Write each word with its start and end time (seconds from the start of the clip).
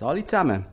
Hallo 0.00 0.22
zusammen. 0.22 0.64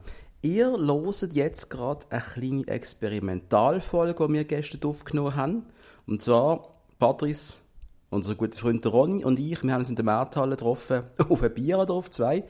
Ihr 0.44 0.78
loset 0.78 1.34
jetzt 1.34 1.72
gerade 1.72 2.06
eine 2.12 2.22
kleine 2.22 2.68
Experimentalfolge, 2.68 4.28
die 4.28 4.34
wir 4.34 4.44
gestern 4.44 4.88
aufgenommen 4.88 5.36
haben. 5.36 5.66
Und 6.06 6.22
zwar 6.22 6.76
Patrice, 7.00 7.58
unser 8.12 8.36
guter 8.36 8.60
Freund 8.60 8.86
Ronny 8.86 9.26
und 9.26 9.40
ich, 9.40 9.64
wir 9.64 9.74
haben 9.74 9.80
uns 9.80 9.90
in 9.90 9.96
der 9.96 10.06
Markthalle 10.06 10.52
getroffen, 10.52 11.06
auf 11.30 11.42
ein 11.42 11.54
Bier 11.56 11.78
drauf, 11.86 12.12
zwei, 12.12 12.44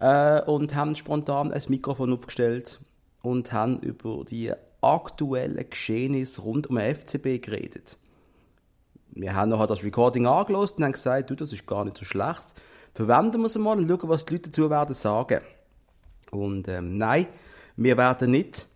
äh, 0.00 0.42
und 0.42 0.74
haben 0.74 0.96
spontan 0.96 1.52
ein 1.52 1.62
Mikrofon 1.68 2.12
aufgestellt 2.12 2.80
und 3.22 3.52
haben 3.52 3.78
über 3.78 4.24
die 4.24 4.52
aktuellen 4.80 5.70
Geschehnisse 5.70 6.42
rund 6.42 6.66
um 6.66 6.76
den 6.76 6.96
FCB 6.96 7.40
geredet. 7.40 7.96
Wir 9.10 9.36
haben 9.36 9.50
nachher 9.50 9.68
das 9.68 9.84
Recording 9.84 10.26
angelost 10.26 10.78
und 10.78 10.84
haben 10.84 10.92
gesagt, 10.92 11.30
du, 11.30 11.36
das 11.36 11.52
ist 11.52 11.64
gar 11.64 11.84
nicht 11.84 11.96
so 11.96 12.04
schlecht. 12.04 12.42
Verwenden 12.92 13.40
wir 13.40 13.46
es 13.46 13.56
mal 13.56 13.78
und 13.78 13.88
schauen, 13.88 14.08
was 14.08 14.24
die 14.24 14.34
Leute 14.34 14.50
dazu 14.50 14.68
werden 14.68 14.94
sagen. 14.94 15.42
Und 16.30 16.68
ähm, 16.68 16.96
nein, 16.96 17.26
wir 17.76 17.96
werden 17.96 18.30
nicht 18.30 18.66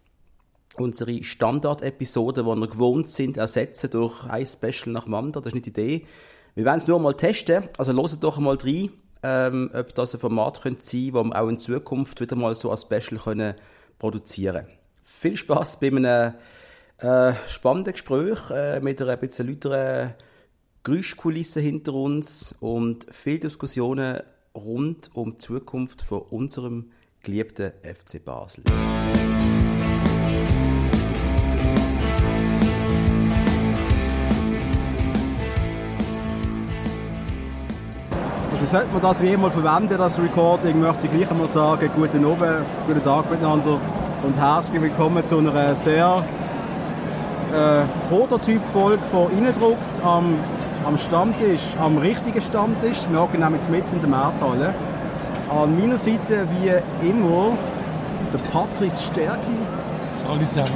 unsere 0.77 1.23
Standard-Episoden, 1.23 2.45
die 2.45 2.61
wir 2.61 2.69
gewohnt 2.69 3.11
sind, 3.11 3.37
ersetzen 3.37 3.91
durch 3.91 4.25
ein 4.25 4.47
Special 4.47 4.93
nach 4.93 5.05
dem 5.05 5.15
anderen. 5.15 5.45
Das 5.45 5.53
ist 5.53 5.55
nicht 5.55 5.67
die 5.67 5.71
Idee. 5.71 6.07
Wir 6.55 6.65
werden 6.65 6.79
es 6.79 6.87
nur 6.87 6.99
mal 6.99 7.15
testen. 7.15 7.65
Also 7.79 7.93
loset 7.93 8.23
doch 8.23 8.39
mal 8.39 8.57
rein, 8.57 8.91
ähm, 9.23 9.71
ob 9.73 9.95
das 9.95 10.15
ein 10.15 10.21
Format 10.21 10.62
könnte 10.62 10.85
sein 10.85 11.12
könnte, 11.12 11.19
das 11.19 11.25
wir 11.25 11.43
auch 11.43 11.49
in 11.49 11.59
Zukunft 11.59 12.21
wieder 12.21 12.37
mal 12.37 12.55
so 12.55 12.71
als 12.71 12.83
Special 12.83 13.21
können 13.21 13.55
produzieren 13.98 14.67
Viel 15.05 15.37
Spaß 15.37 15.79
bei 15.79 15.89
einem 15.89 16.34
äh, 16.98 17.34
spannenden 17.47 17.93
Gespräch 17.93 18.51
äh, 18.51 18.81
mit 18.81 19.01
einer 19.01 19.12
ein 19.12 19.21
bisschen 19.21 19.48
lauteren 19.48 20.15
Geräuschkulisse 20.83 21.61
hinter 21.61 21.95
uns 21.95 22.55
und 22.61 23.07
viele 23.11 23.41
Diskussionen 23.41 24.21
rund 24.55 25.11
um 25.15 25.33
die 25.33 25.39
Zukunft 25.39 26.03
von 26.03 26.23
unserem 26.23 26.91
geliebten 27.23 27.73
FC 27.83 28.25
Basel. 28.25 28.65
Also 38.50 38.65
sollte 38.67 38.93
man 38.93 39.03
das 39.03 39.23
wie 39.23 39.28
immer 39.28 39.50
verwenden, 39.50 39.98
das 39.98 40.19
Recording, 40.19 40.81
möchte 40.81 41.06
ich 41.06 41.12
gleich 41.12 41.31
einmal 41.31 41.48
sagen, 41.48 41.91
guten 41.95 42.25
Abend, 42.25 42.67
guten 42.87 43.05
Tag 43.05 43.31
miteinander 43.31 43.81
und 44.23 44.37
herzlich 44.37 44.81
willkommen 44.81 45.25
zu 45.25 45.39
einer 45.39 45.75
sehr 45.75 46.25
äh, 47.53 47.83
Prototyp-Folge 48.09 49.03
von 49.11 49.31
Innendruckt 49.37 50.03
am, 50.03 50.37
am 50.84 50.98
Stammtisch, 50.98 51.77
am 51.81 51.98
richtigen 51.98 52.41
Stammtisch. 52.41 52.98
Wir 53.11 53.20
hocken 53.20 53.41
nämlich 53.41 53.69
mit 53.69 53.93
in 53.93 54.00
der 54.00 54.09
Markthalle. 54.09 54.75
An 55.53 55.78
meiner 55.78 55.98
Seite 55.98 56.47
wie 56.50 56.72
immer 57.06 57.53
der 58.33 58.39
Patrice 58.50 59.03
Stärki. 59.03 59.53
Salut 60.14 60.50
zusammen. 60.50 60.72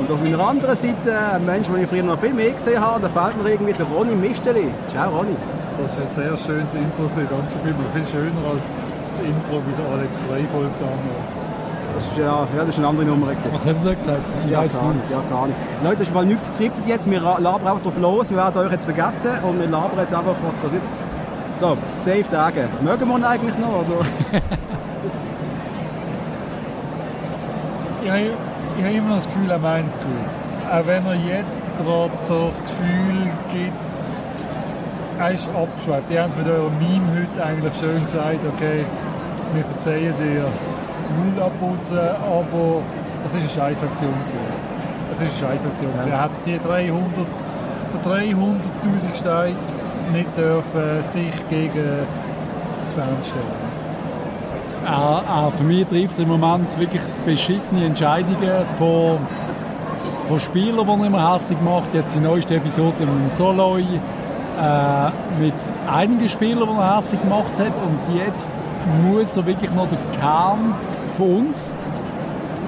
Und 0.00 0.10
auf 0.10 0.20
meiner 0.20 0.40
anderen 0.48 0.74
Seite 0.74 1.16
ein 1.34 1.46
Mensch, 1.46 1.68
den 1.68 1.82
ich 1.84 1.88
früher 1.88 2.02
noch 2.02 2.18
viel 2.18 2.34
mehr 2.34 2.50
gesehen 2.50 2.80
habe, 2.80 3.02
da 3.02 3.08
fällt 3.08 3.40
mir 3.40 3.50
irgendwie 3.50 3.72
der 3.72 3.86
Ronny 3.86 4.16
Misteli. 4.16 4.66
Ciao 4.90 5.10
Ronny. 5.16 5.36
Das 5.80 5.92
ist 5.92 6.18
ein 6.18 6.24
sehr 6.24 6.36
schönes 6.36 6.74
Intro, 6.74 7.08
danke 7.14 7.54
vielmals. 7.62 7.92
Viel 7.94 8.06
schöner 8.06 8.50
als 8.52 8.84
das 9.10 9.18
Intro 9.20 9.62
wie 9.62 9.74
der 9.80 9.88
Alex 9.92 10.16
Freifolg 10.28 10.70
damals. 10.80 11.40
Das 11.94 12.04
ist, 12.04 12.18
ja, 12.18 12.48
ja, 12.56 12.60
das 12.60 12.70
ist 12.70 12.78
eine 12.78 12.88
andere 12.88 13.06
Nummer. 13.06 13.26
Gewesen. 13.28 13.50
Was 13.52 13.64
hat 13.64 13.76
er 13.76 13.84
da 13.84 13.94
gesagt? 13.94 14.26
Ich 14.44 14.50
ja, 14.50 14.58
weiß 14.58 14.82
nicht. 14.82 15.10
Ja, 15.12 15.22
gar 15.30 15.46
nicht. 15.46 15.56
Leute, 15.84 15.96
das 15.98 16.08
ist 16.08 16.14
mal 16.14 16.26
nichts 16.26 16.48
geskriptet 16.48 16.86
jetzt. 16.88 17.08
Wir 17.08 17.20
labern 17.20 17.68
einfach 17.68 17.82
drauf 17.82 17.98
los. 18.00 18.30
Wir 18.30 18.38
werden 18.38 18.58
euch 18.58 18.72
jetzt 18.72 18.84
vergessen 18.84 19.30
und 19.46 19.60
wir 19.60 19.68
labern 19.68 19.98
jetzt 20.00 20.12
einfach, 20.12 20.34
was 20.42 20.58
passiert. 20.58 20.82
So, 21.60 21.78
Dave 22.04 22.28
Dagen. 22.30 22.68
Mögen 22.82 23.08
wir 23.08 23.16
ihn 23.16 23.24
eigentlich 23.24 23.56
noch? 23.58 23.80
Oder? 23.80 24.04
ich 28.02 28.10
habe 28.10 28.20
ich 28.76 28.84
hab 28.84 28.92
immer 28.92 29.14
das 29.14 29.24
Gefühl, 29.24 29.50
er 29.50 29.58
meint 29.58 29.88
es 29.88 29.98
gut. 29.98 30.06
Auch 30.70 30.86
wenn 30.86 31.06
er 31.06 31.14
jetzt 31.14 31.62
gerade 31.78 32.12
so 32.22 32.46
das 32.46 32.60
Gefühl 32.60 33.30
gibt, 33.52 33.96
er 35.18 35.30
ist 35.30 35.48
abgeschweift. 35.48 36.10
Ihr 36.10 36.22
habt 36.22 36.32
es 36.32 36.36
mit 36.36 36.48
eurem 36.48 36.76
Meme 36.78 37.06
heute 37.20 37.44
eigentlich 37.44 37.72
schön 37.78 38.02
gesagt, 38.02 38.40
okay, 38.54 38.84
wir 39.54 39.64
verzeihen 39.64 40.14
dir 40.18 40.44
Null 41.16 41.42
abputzen, 41.42 41.98
aber 41.98 42.82
es 43.24 43.32
ist 43.32 43.40
eine 43.40 43.50
Scheißaktion. 43.50 44.14
Es 45.12 45.20
ist 45.20 45.42
eine 45.42 45.52
Scheißaktion. 45.52 45.92
Ja. 45.98 46.06
Er 46.06 46.20
hat 46.22 46.30
die 46.44 46.58
300, 46.58 47.26
für 47.92 48.08
300'000 48.08 49.14
Steine 49.14 49.56
nicht 50.12 50.36
dürfen 50.36 51.02
sich 51.02 51.48
gegen 51.48 51.72
die 51.72 52.94
Fans 52.94 53.28
stellen. 53.28 53.64
Auch, 54.86 55.52
für 55.52 55.64
mich 55.64 55.86
trifft 55.86 56.12
es 56.14 56.18
im 56.18 56.28
Moment 56.28 56.78
wirklich 56.78 57.00
beschissene 57.24 57.86
Entscheidungen 57.86 58.66
von, 58.76 59.18
von 60.28 60.40
Spielern, 60.40 60.86
die 60.86 60.92
er 60.92 61.06
immer 61.06 61.34
hässlich 61.34 61.60
macht. 61.62 61.94
Jetzt 61.94 62.14
die 62.14 62.20
neueste 62.20 62.56
Episode 62.56 63.06
mit 63.06 63.30
Soloy, 63.30 63.82
äh, 63.82 65.10
mit 65.40 65.54
einigen 65.90 66.28
Spielern, 66.28 66.68
die 66.68 66.78
er 66.78 66.96
hässlich 66.96 67.20
gemacht 67.22 67.54
hat. 67.58 67.72
Und 67.82 68.16
jetzt 68.16 68.50
muss 69.02 69.36
er 69.36 69.46
wirklich 69.46 69.72
noch 69.72 69.88
den 69.88 69.98
Kern 70.20 70.74
von 71.16 71.46
uns 71.46 71.72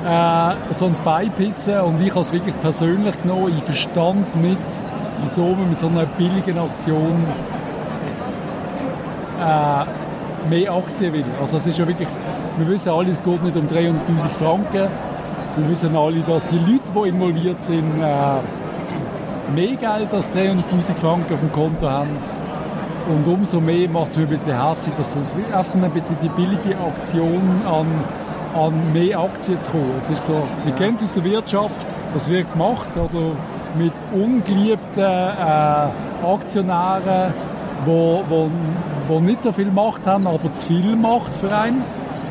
äh, 0.06 0.54
sonst 0.72 1.04
beipissen. 1.04 1.80
Und 1.80 2.00
ich 2.00 2.10
habe 2.10 2.20
es 2.20 2.32
wirklich 2.32 2.58
persönlich 2.60 3.20
genommen. 3.20 3.52
Ich 3.58 3.64
verstand 3.64 4.36
nicht, 4.36 4.58
wieso 5.22 5.54
man 5.54 5.70
mit 5.70 5.78
so 5.78 5.88
einer 5.88 6.06
billigen 6.06 6.58
Aktion 6.58 7.24
äh, 9.40 10.48
mehr 10.48 10.72
Aktien 10.72 11.12
will. 11.12 11.24
Also 11.40 11.56
es 11.56 11.66
ist 11.66 11.78
ja 11.78 11.86
wirklich, 11.86 12.08
wir 12.58 12.68
wissen 12.68 12.90
alle, 12.90 13.10
es 13.10 13.22
geht 13.22 13.42
nicht 13.42 13.56
um 13.56 13.66
300'000 13.66 14.28
Franken. 14.28 14.88
Wir 15.56 15.70
wissen 15.70 15.96
alle, 15.96 16.20
dass 16.20 16.44
die 16.44 16.58
Leute, 16.58 16.92
die 16.94 17.08
involviert 17.08 17.62
sind, 17.62 18.00
äh, 18.00 19.54
mehr 19.54 19.76
Geld 19.76 20.12
als 20.12 20.30
300'000 20.30 20.94
Franken 20.94 21.34
auf 21.34 21.40
dem 21.40 21.52
Konto 21.52 21.88
haben. 21.88 22.10
Und 23.08 23.26
umso 23.32 23.60
mehr 23.60 23.88
macht 23.88 24.08
es 24.08 24.16
mir 24.16 24.24
ein 24.24 24.28
bisschen 24.28 24.68
hässlich, 24.68 24.94
dass 24.96 25.14
das 25.14 25.32
auf 25.52 25.66
so 25.66 25.78
bisschen 25.78 26.16
die 26.22 26.28
billige 26.30 26.76
Aktion 26.78 27.62
an, 27.64 27.86
an 28.60 28.92
mehr 28.92 29.20
Aktien 29.20 29.60
zu 29.60 29.70
kommen. 29.70 29.92
Es 29.98 30.10
ist 30.10 30.26
so, 30.26 30.42
wir 30.64 30.74
kennen 30.74 30.94
es 30.96 31.04
aus 31.04 31.12
der 31.12 31.22
Wirtschaft, 31.24 31.86
das 32.12 32.28
wird 32.28 32.50
gemacht, 32.52 32.96
oder 32.96 33.36
mit 33.74 33.92
ungeliebten 34.12 35.02
äh, 35.02 36.24
Aktionären, 36.24 37.32
wo, 37.84 38.22
wo, 38.28 38.50
wo 39.08 39.20
nicht 39.20 39.42
so 39.42 39.52
viel 39.52 39.70
Macht 39.70 40.06
haben, 40.06 40.26
aber 40.26 40.52
zu 40.52 40.68
viel 40.68 40.96
Macht 40.96 41.36
für 41.36 41.54
einen. 41.54 41.80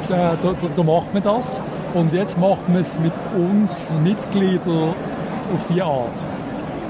Äh, 0.09 0.11
da, 0.11 0.37
da, 0.41 0.53
da 0.75 0.83
macht 0.83 1.13
man 1.13 1.23
das. 1.23 1.61
Und 1.93 2.13
jetzt 2.13 2.37
macht 2.37 2.67
man 2.67 2.79
es 2.79 2.99
mit 2.99 3.13
uns 3.37 3.91
Mitgliedern 4.03 4.93
auf 5.53 5.65
die 5.65 5.81
Art. 5.81 6.25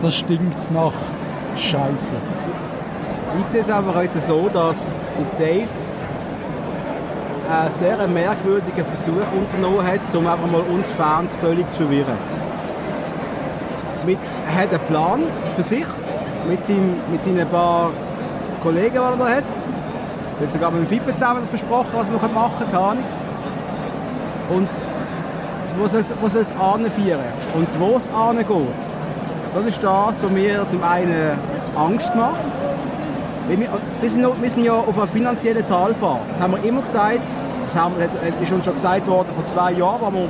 Das 0.02 0.16
stinkt 0.16 0.72
nach 0.72 0.94
Scheiße. 1.56 2.14
Ich 3.40 3.52
sehe 3.52 3.62
es 3.62 3.70
aber 3.70 4.02
jetzt 4.04 4.26
so, 4.26 4.50
dass 4.52 5.02
der 5.40 5.48
Dave 5.48 5.68
einen 7.50 7.72
sehr 7.74 8.08
merkwürdigen 8.08 8.86
Versuch 8.86 9.14
unternommen 9.38 9.86
hat, 9.86 10.02
um 10.16 10.26
einfach 10.26 10.50
mal 10.50 10.62
uns 10.62 10.90
Fans 10.92 11.36
völlig 11.36 11.70
zu 11.70 11.78
verwirren 11.78 12.45
mit, 14.06 14.20
er 14.48 14.64
hat 14.64 14.70
einen 14.70 14.86
Plan 14.88 15.24
für 15.56 15.64
sich, 15.64 15.86
mit, 16.48 16.64
seinem, 16.64 16.96
mit 17.12 17.24
seinen 17.24 17.48
paar 17.50 17.92
Kollegen, 18.62 18.92
die 18.92 18.98
er 18.98 19.18
da 19.18 19.28
hat. 19.28 19.44
Wir 20.38 20.48
haben 20.48 20.54
sogar 20.54 20.72
mit 20.72 20.82
dem 20.82 20.88
Fippe 20.88 21.14
zusammen 21.14 21.42
das 21.42 21.50
besprochen, 21.50 21.90
was 21.94 22.10
wir 22.10 22.30
machen 22.30 22.58
können, 22.60 22.72
keine 22.72 22.84
Ahnung. 22.84 23.04
Und 24.50 24.70
wo 25.78 25.88
soll 25.88 26.02
es, 26.02 26.14
wo 26.22 26.28
soll 26.28 26.46
anführen? 26.60 27.20
Und 27.54 27.80
wo 27.80 27.98
es 27.98 28.10
angeht, 28.14 28.48
das 29.54 29.66
ist 29.66 29.84
das, 29.84 30.24
was 30.24 30.32
mir 30.32 30.68
zum 30.70 30.84
einen 30.84 31.38
Angst 31.76 32.14
macht. 32.16 32.52
Wir, 33.48 33.60
wir, 33.60 34.10
sind, 34.10 34.26
wir 34.42 34.50
sind 34.50 34.64
ja 34.64 34.74
auf 34.74 34.98
einer 34.98 35.08
finanziellen 35.08 35.66
Talfahrt. 35.68 36.30
Das 36.30 36.42
haben 36.42 36.54
wir 36.54 36.64
immer 36.64 36.82
gesagt. 36.82 37.22
Das 37.64 37.76
haben, 37.76 37.96
ist 38.42 38.52
uns 38.52 38.66
schon 38.66 38.74
gesagt 38.74 39.08
worden 39.08 39.30
vor 39.34 39.46
zwei 39.46 39.72
Jahren, 39.72 40.02
wo 40.02 40.12
wir 40.12 40.30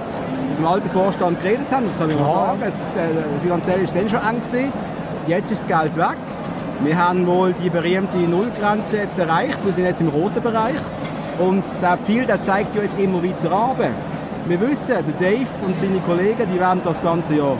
mit 0.55 0.59
dem 0.59 0.67
alten 0.67 0.89
Vorstand 0.89 1.41
geredet 1.41 1.67
haben, 1.71 1.85
das 1.85 1.97
kann 1.97 2.09
ich 2.09 2.17
mal 2.17 2.29
sagen. 2.29 2.61
Jetzt, 2.65 2.95
äh, 2.95 3.41
finanziell 3.41 3.81
ist 3.81 3.95
dann 3.95 4.07
schon 4.07 4.19
eng 4.19 4.41
gewesen. 4.41 4.73
Jetzt 5.27 5.51
ist 5.51 5.69
das 5.69 5.81
Geld 5.81 5.97
weg. 5.97 6.17
Wir 6.81 6.97
haben 6.97 7.27
wohl 7.27 7.53
die 7.53 7.69
berühmte 7.69 8.17
Nullgrenze 8.17 8.97
jetzt 8.97 9.19
erreicht. 9.19 9.59
Wir 9.65 9.73
sind 9.73 9.85
jetzt 9.85 10.01
im 10.01 10.09
roten 10.09 10.41
Bereich. 10.41 10.79
Und 11.39 11.65
der 11.81 11.97
Pfeil, 11.97 12.25
der 12.25 12.41
zeigt 12.41 12.73
ja 12.75 12.83
jetzt 12.83 12.97
immer 12.99 13.21
weiter 13.21 13.51
runter. 13.51 13.89
Wir 14.47 14.61
wissen, 14.61 14.87
der 14.87 15.29
Dave 15.29 15.47
und 15.65 15.77
seine 15.77 15.99
Kollegen, 15.99 16.47
die 16.53 16.59
werden 16.59 16.81
das 16.83 17.01
Ganze 17.01 17.35
ja 17.35 17.57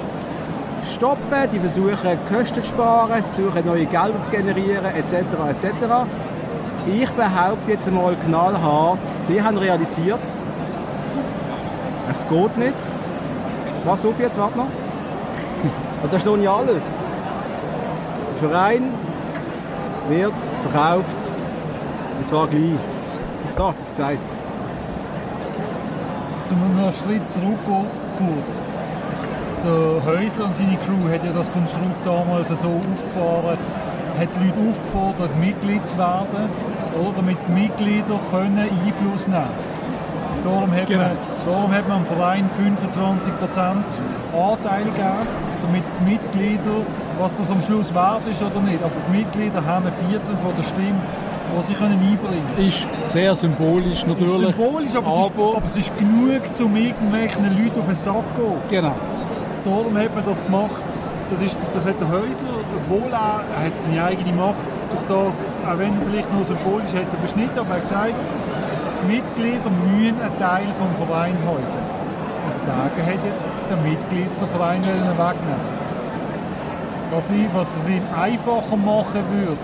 stoppen, 0.94 1.50
die 1.52 1.60
versuchen 1.60 2.20
Kosten 2.32 2.64
zu 2.64 2.70
sparen, 2.70 3.24
versuchen 3.24 3.66
neue 3.66 3.86
Gelder 3.86 4.22
zu 4.22 4.30
generieren, 4.30 4.86
etc. 4.86 5.14
etc. 5.50 5.66
Ich 6.88 7.10
behaupte 7.10 7.72
jetzt 7.72 7.88
einmal 7.88 8.16
knallhart, 8.16 9.00
sie 9.28 9.42
haben 9.42 9.58
realisiert, 9.58 10.22
es 12.16 12.28
geht 12.28 12.58
nicht. 12.58 12.76
Was 13.84 14.06
auf 14.06 14.20
jetzt, 14.20 14.38
warte 14.38 14.58
noch. 14.58 14.66
Und 16.04 16.12
da 16.12 16.18
ist 16.18 16.26
noch 16.26 16.38
nicht 16.38 16.50
alles. 16.50 16.84
Der 18.42 18.50
Verein 18.50 18.94
wird 20.10 20.34
verkauft. 20.70 21.32
Und 22.20 22.28
zwar 22.28 22.48
gleich. 22.48 22.80
So 23.56 23.68
hat 23.68 23.76
es 23.80 23.90
gesagt. 23.90 24.24
zum 26.46 26.62
einen 26.62 26.94
Schritt 26.94 27.24
zurück 27.34 27.60
kurz. 27.66 28.64
Der 29.64 30.06
Häusler 30.06 30.46
und 30.46 30.56
seine 30.56 30.78
Crew 30.78 31.10
hat 31.12 31.24
ja 31.26 31.32
das 31.34 31.52
Konstrukt 31.52 32.06
damals 32.06 32.50
so 32.50 32.70
aufgefahren, 32.70 33.58
hat 34.20 34.30
die 34.36 34.46
Leute 34.46 34.70
aufgefordert, 34.70 35.40
Mitglied 35.40 35.86
zu 35.88 35.98
werden, 35.98 36.50
oder, 37.00 37.14
damit 37.16 37.50
Mitglieder 37.50 38.20
können 38.30 38.60
Einfluss 38.60 39.28
nehmen 39.28 39.42
können. 39.44 39.75
Darum 40.46 40.72
hat, 40.72 40.86
Genau. 40.88 41.02
man, 41.04 41.12
darum 41.46 41.72
hat 41.74 41.88
man 41.88 41.98
am 41.98 42.06
Verein 42.06 42.50
25% 42.56 43.84
Anteil 44.34 44.84
gegeben, 44.86 45.28
damit 45.64 45.84
die 46.00 46.12
Mitglieder, 46.12 46.78
was 47.20 47.38
das 47.38 47.50
am 47.52 47.62
Schluss 47.62 47.94
wert 47.94 48.22
ist 48.30 48.42
oder 48.42 48.62
nicht, 48.62 48.80
aber 48.84 48.92
die 49.10 49.18
Mitglieder 49.18 49.66
haben 49.66 49.86
ein 49.88 49.94
Viertel 50.08 50.36
von 50.44 50.54
der 50.56 50.64
Stimme, 50.64 51.02
die 51.58 51.64
sie 51.64 51.74
können 51.74 51.94
einbringen 52.00 52.46
können. 52.56 52.68
Ist 52.68 52.88
sehr 53.02 53.34
symbolisch 53.36 54.06
natürlich. 54.06 54.56
Symbolisch, 54.56 54.96
aber, 54.96 55.08
es 55.08 55.20
ist, 55.20 55.32
aber- 55.36 55.58
aber 55.58 55.66
es 55.66 55.78
ist 55.78 55.98
genug, 55.98 56.42
um 56.64 56.76
irgendwelchen 56.76 57.44
Leuten 57.64 57.80
auf 57.80 57.88
den 57.88 57.96
Sack 57.96 58.24
zu 58.36 58.42
gehen. 58.70 58.82
Genau. 58.82 58.96
Darum 59.64 59.98
hat 59.98 60.14
man 60.16 60.24
das 60.26 60.44
gemacht. 60.46 60.82
Das, 61.30 61.42
ist, 61.42 61.58
das 61.74 61.84
hat 61.86 62.00
der 62.00 62.08
Häusler, 62.10 62.54
obwohl 62.86 63.10
er, 63.12 63.42
er 63.58 63.66
hat 63.66 63.74
seine 63.84 64.04
eigene 64.04 64.32
Macht, 64.34 64.62
durch 64.92 65.02
das, 65.10 65.36
auch 65.66 65.80
wenn 65.80 65.98
vielleicht 66.06 66.32
nur 66.32 66.46
symbolisch, 66.46 66.94
hat 66.94 67.10
er 67.12 67.18
beschnitten, 67.20 67.58
aber 67.58 67.70
er 67.70 67.76
hat 67.78 67.82
gesagt, 67.82 68.14
Mitglieder 69.04 69.70
müssen 69.70 70.22
einen 70.22 70.40
Teil 70.40 70.68
vom 70.78 71.08
Verein 71.08 71.38
halten. 71.46 71.82
Und 72.46 72.58
dagegen 72.68 73.08
hat 73.08 73.26
jetzt 73.26 73.44
der 73.70 73.78
Mitglieder 73.78 74.32
den 74.40 74.50
Verein 74.50 74.82
wegnehmen 74.84 75.86
was, 77.12 77.32
ich, 77.32 77.48
was 77.54 77.76
es 77.78 77.90
ihm 77.90 78.04
einfacher 78.12 78.78
machen 78.78 79.24
würde, 79.32 79.58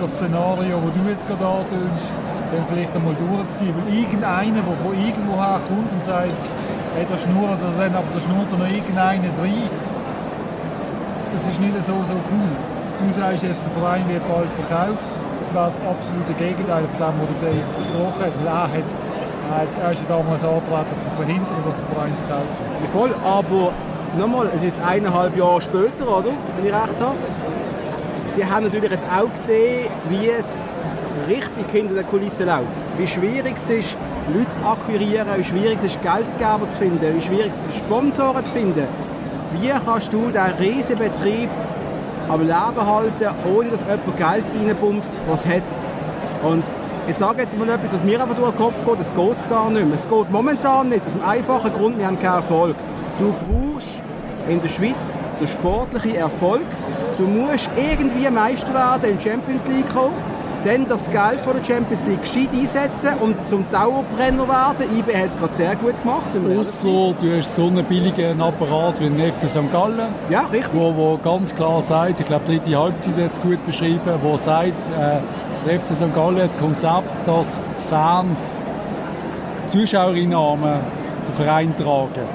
das 0.00 0.10
Szenario, 0.12 0.78
das 0.80 1.02
du 1.02 1.10
jetzt 1.10 1.26
gerade 1.26 1.46
antönst, 1.46 2.14
dann 2.52 2.64
vielleicht 2.68 2.94
einmal 2.94 3.14
durchzuziehen. 3.14 3.74
Weil 3.76 3.94
irgendeiner, 3.94 4.62
der 4.62 4.76
von 4.78 4.94
irgendwoher 4.94 5.60
kommt 5.66 5.92
und 5.92 6.04
sagt, 6.04 6.38
hey, 6.94 7.06
da 7.08 7.18
schnurrt 7.18 7.60
er 7.60 7.74
dann, 7.78 7.94
aber 7.94 8.10
da 8.12 8.20
schnurrt 8.20 8.52
er 8.52 8.58
noch 8.58 8.70
irgendeiner 8.70 9.32
rein, 9.40 9.70
das 11.32 11.46
ist 11.46 11.60
nicht 11.60 11.74
so, 11.82 11.94
so 12.06 12.14
cool. 12.30 12.52
Du 13.00 13.12
sagst 13.18 13.42
jetzt, 13.42 13.62
der 13.64 13.72
Verein 13.80 14.04
wird 14.08 14.26
bald 14.28 14.50
verkauft. 14.60 15.06
Das 15.40 15.54
wäre 15.54 15.64
das 15.64 15.76
absolute 15.76 16.34
Gegenteil 16.38 16.84
von 16.84 16.98
dem, 17.00 17.14
was 17.20 17.28
der 17.40 17.50
Dave 17.50 17.64
versprochen 17.74 18.24
hat. 18.24 18.32
Er, 18.44 19.56
hat, 19.56 19.68
er, 19.82 19.92
ist 19.92 20.02
ja 20.02 20.16
damals 20.16 20.44
angetreten, 20.44 21.00
zu 21.00 21.08
verhindern, 21.16 21.62
dass 21.64 21.76
der 21.76 21.88
Verein 21.88 22.12
verkauft 22.26 22.52
wird. 22.80 22.92
Voll, 22.92 23.14
aber 23.24 23.72
nochmal, 24.18 24.46
es 24.48 24.56
ist 24.56 24.64
jetzt 24.64 24.82
eineinhalb 24.84 25.36
Jahre 25.36 25.62
später, 25.62 26.06
oder? 26.06 26.30
Wenn 26.56 26.66
ich 26.66 26.72
recht 26.72 27.00
habe. 27.00 27.16
Sie 28.36 28.44
haben 28.44 28.64
natürlich 28.64 28.90
jetzt 28.90 29.06
auch 29.10 29.30
gesehen, 29.32 29.90
wie 30.10 30.28
es 30.28 30.72
richtig 31.26 31.64
hinter 31.72 31.94
der 31.94 32.04
Kulisse 32.04 32.44
läuft. 32.44 32.98
Wie 32.98 33.06
schwierig 33.06 33.54
es 33.56 33.70
ist, 33.70 33.96
Leute 34.32 34.50
zu 34.50 34.64
akquirieren, 34.64 35.26
wie 35.36 35.44
schwierig 35.44 35.78
es 35.78 35.84
ist, 35.84 36.02
Geldgeber 36.02 36.70
zu 36.70 36.78
finden, 36.78 37.16
wie 37.16 37.22
schwierig 37.22 37.50
es 37.50 37.62
ist, 37.68 37.78
Sponsoren 37.78 38.44
zu 38.44 38.52
finden. 38.52 38.86
Wie 39.58 39.68
kannst 39.84 40.12
du 40.12 40.30
diesen 40.30 40.54
riesen 40.60 40.98
Betrieb 40.98 41.50
am 42.30 42.40
Leben 42.42 42.52
halten, 42.86 43.28
ohne 43.52 43.70
dass 43.70 43.80
jemand 43.80 44.16
Geld 44.16 44.44
reinpumpt, 44.54 45.10
was 45.28 45.44
hat? 45.44 45.62
Und 46.44 46.64
ich 47.08 47.16
sage 47.16 47.42
jetzt 47.42 47.58
mal 47.58 47.68
etwas, 47.68 47.92
was 47.92 48.04
mir 48.04 48.20
aber 48.20 48.34
durch 48.34 48.50
den 48.52 48.58
Kopf 48.58 48.74
geht, 48.86 49.00
es 49.00 49.14
geht 49.14 49.50
gar 49.50 49.70
nicht 49.70 49.84
mehr. 49.84 49.94
Es 49.94 50.08
geht 50.08 50.30
momentan 50.30 50.90
nicht, 50.90 51.04
aus 51.06 51.12
dem 51.12 51.24
einfachen 51.24 51.72
Grund, 51.72 51.98
wir 51.98 52.06
haben 52.06 52.20
keinen 52.20 52.36
Erfolg. 52.36 52.76
Du 53.18 53.32
brauchst 53.32 54.00
in 54.48 54.60
der 54.60 54.68
Schweiz 54.68 55.16
den 55.40 55.46
sportlichen 55.46 56.14
Erfolg. 56.14 56.66
Du 57.18 57.24
musst 57.26 57.68
irgendwie 57.76 58.30
Meister 58.30 58.72
werden 58.72 59.10
in 59.10 59.18
die 59.18 59.28
Champions 59.28 59.66
League 59.66 59.92
kommen, 59.92 60.14
dann 60.64 60.86
das 60.88 61.10
Geld 61.10 61.40
von 61.44 61.54
der 61.56 61.64
Champions 61.64 62.04
League 62.06 62.22
gescheit 62.22 62.48
einsetzen 62.52 63.10
und 63.20 63.46
zum 63.46 63.64
Dauerbrenner 63.70 64.46
werden. 64.46 64.98
IB 64.98 65.16
hat 65.16 65.30
es 65.30 65.36
gerade 65.38 65.54
sehr 65.54 65.76
gut 65.76 66.00
gemacht. 66.02 66.30
Ausser 66.58 67.14
du 67.20 67.36
hast 67.38 67.54
so 67.54 67.66
einen 67.66 67.84
billigen 67.84 68.40
Apparat 68.40 69.00
wie 69.00 69.08
den 69.08 69.32
FC 69.32 69.48
St. 69.48 69.70
Gallen, 69.72 70.08
Ja, 70.28 70.42
richtig. 70.52 70.74
wo, 70.78 70.94
wo 70.94 71.18
ganz 71.22 71.54
klar 71.54 71.80
sagt, 71.80 72.20
ich 72.20 72.26
glaube, 72.26 72.44
die 72.48 72.58
dritte 72.58 72.78
Halbzeit 72.78 73.16
hat 73.16 73.32
es 73.32 73.40
gut 73.40 73.64
beschrieben, 73.66 74.00
wo 74.22 74.36
sagt, 74.36 74.88
äh, 74.90 75.18
der 75.66 75.80
FC 75.80 75.94
St. 75.96 76.14
Gallen 76.14 76.36
hat 76.42 76.48
das 76.48 76.58
Konzept, 76.58 77.10
dass 77.26 77.60
Fans 77.88 78.56
Zuschauereinnahmen 79.66 80.80
den 81.28 81.34
Verein 81.34 81.74
tragen. 81.76 82.26